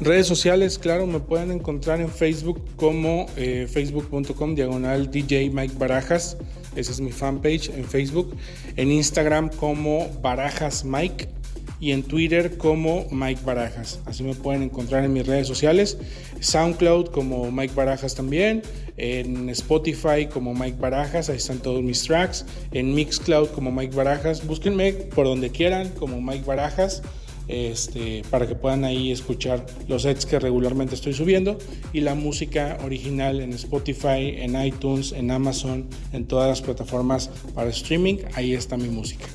[0.00, 6.38] Redes sociales, claro, me pueden encontrar en Facebook como eh, facebook.com diagonal DJ Mike Barajas.
[6.76, 8.36] Esa es mi fanpage en Facebook.
[8.76, 11.28] En Instagram como Barajas Mike.
[11.80, 14.00] Y en Twitter como Mike Barajas.
[14.04, 15.96] Así me pueden encontrar en mis redes sociales.
[16.40, 18.62] SoundCloud como Mike Barajas también.
[18.98, 21.30] En Spotify como Mike Barajas.
[21.30, 22.44] Ahí están todos mis tracks.
[22.72, 24.46] En Mixcloud como Mike Barajas.
[24.46, 27.02] Búsquenme por donde quieran como Mike Barajas
[27.50, 31.58] este, para que puedan ahí escuchar los sets que regularmente estoy subiendo
[31.92, 37.70] y la música original en Spotify, en iTunes, en Amazon, en todas las plataformas para
[37.70, 39.26] streaming, ahí está mi música.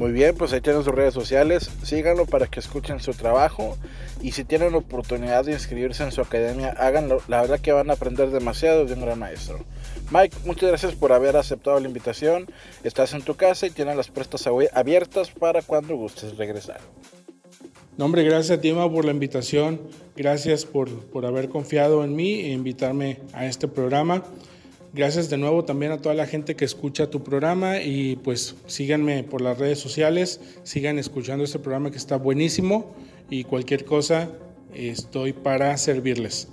[0.00, 1.70] Muy bien, pues ahí tienen sus redes sociales.
[1.82, 3.76] Síganlo para que escuchen su trabajo.
[4.22, 7.20] Y si tienen la oportunidad de inscribirse en su academia, háganlo.
[7.28, 9.58] La verdad que van a aprender demasiado de un gran maestro.
[10.10, 12.46] Mike, muchas gracias por haber aceptado la invitación.
[12.82, 16.80] Estás en tu casa y tienes las puertas abiertas para cuando gustes regresar.
[18.00, 19.78] No, hombre, gracias a ti, Emma, por la invitación.
[20.16, 24.24] Gracias por, por haber confiado en mí e invitarme a este programa.
[24.94, 29.22] Gracias de nuevo también a toda la gente que escucha tu programa y pues síganme
[29.22, 32.94] por las redes sociales, sigan escuchando este programa que está buenísimo
[33.28, 34.30] y cualquier cosa
[34.72, 36.48] estoy para servirles.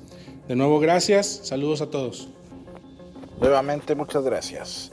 [0.50, 2.28] De nuevo, gracias, saludos a todos.
[3.40, 4.92] Nuevamente, muchas gracias.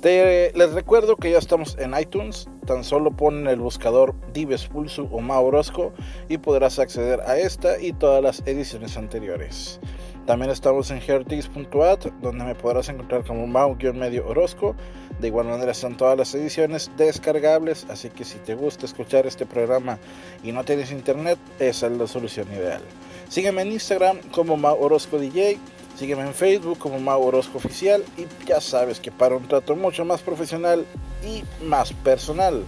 [0.00, 2.48] Te- les recuerdo que ya estamos en iTunes.
[2.66, 5.92] Tan solo ponen el buscador Dives Pulso o Mau Orozco
[6.28, 9.80] y podrás acceder a esta y todas las ediciones anteriores.
[10.26, 14.76] También estamos en hertix.at, donde me podrás encontrar como Mau-medio Orozco.
[15.20, 19.46] De igual manera están todas las ediciones descargables, así que si te gusta escuchar este
[19.46, 19.98] programa
[20.44, 22.82] y no tienes internet, esa es la solución ideal.
[23.30, 25.58] Sígueme en Instagram como Mau Orozco DJ,
[25.98, 30.04] sígueme en Facebook como Mau Orozco Oficial y ya sabes que para un trato mucho
[30.04, 30.86] más profesional
[31.24, 32.62] y más personal.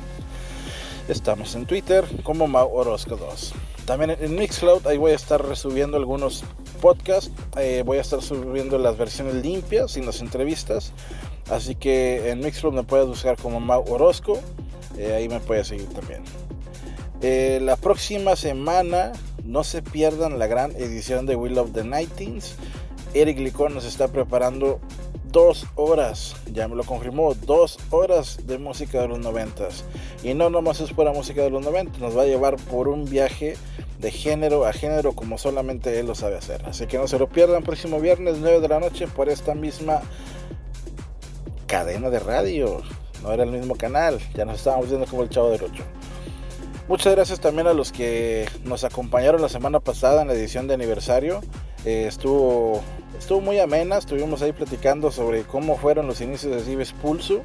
[1.09, 3.55] Estamos en Twitter como Mau Orozco 2.
[3.85, 6.43] También en Mixcloud ahí voy a estar resubiendo algunos
[6.81, 7.31] podcasts.
[7.57, 10.93] eh, voy a estar subiendo las versiones limpias sin las entrevistas.
[11.48, 14.40] Así que en Mixcloud me puedes buscar como Mau Orozco.
[14.98, 16.23] eh, ahí me puedes seguir también.
[17.23, 19.12] Eh, la próxima semana
[19.44, 22.57] no se pierdan la gran edición de Will of the Nightings.
[23.14, 24.80] Eric Licón nos está preparando
[25.30, 29.84] dos horas, ya me lo confirmó, dos horas de música de los noventas.
[30.22, 33.04] Y no nomás es pura música de los 90, nos va a llevar por un
[33.04, 33.56] viaje
[33.98, 36.64] de género a género como solamente él lo sabe hacer.
[36.66, 40.00] Así que no se lo pierdan próximo viernes 9 de la noche por esta misma
[41.66, 42.82] cadena de radio.
[43.22, 45.84] No era el mismo canal, ya nos estábamos viendo como el chavo del 8.
[46.88, 50.74] Muchas gracias también a los que nos acompañaron la semana pasada en la edición de
[50.74, 51.40] aniversario.
[51.85, 52.82] Eh, estuvo,
[53.19, 57.43] estuvo muy amena, estuvimos ahí platicando sobre cómo fueron los inicios de Dives Pulso.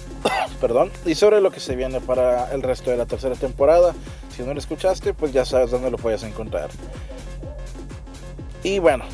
[0.60, 3.94] Perdón, y sobre lo que se viene para el resto de la tercera temporada.
[4.34, 6.70] Si no lo escuchaste, pues ya sabes dónde lo puedes encontrar.
[8.62, 9.04] Y bueno,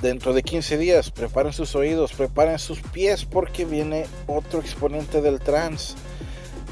[0.00, 5.40] dentro de 15 días, preparen sus oídos, preparen sus pies porque viene otro exponente del
[5.40, 5.96] trans.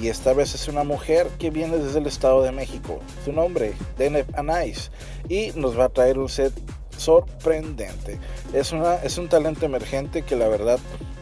[0.01, 3.01] Y esta vez es una mujer que viene desde el Estado de México.
[3.25, 4.93] Su nombre, Deneb Anais.
[5.29, 6.53] Y nos va a traer un set
[6.99, 8.19] sorprendente.
[8.53, 10.79] Es, una, es un talento emergente que la verdad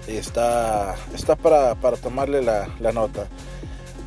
[0.08, 3.26] está, está para, para tomarle la, la nota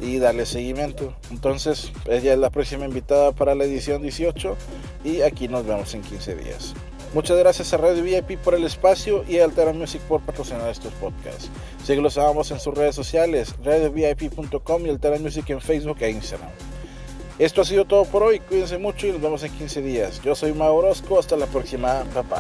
[0.01, 1.13] y darle seguimiento.
[1.31, 4.55] Entonces, ella es la próxima invitada para la edición 18
[5.03, 6.73] y aquí nos vemos en 15 días.
[7.13, 10.93] Muchas gracias a Radio VIP por el espacio y a Altera Music por patrocinar estos
[10.93, 11.49] podcasts.
[12.19, 16.51] Ambos en sus redes sociales, radiovip.com y Altera Music en Facebook e Instagram.
[17.39, 18.39] Esto ha sido todo por hoy.
[18.41, 20.21] Cuídense mucho y nos vemos en 15 días.
[20.21, 21.17] Yo soy Mauro Orozco.
[21.17, 22.03] Hasta la próxima.
[22.13, 22.39] Bye bye.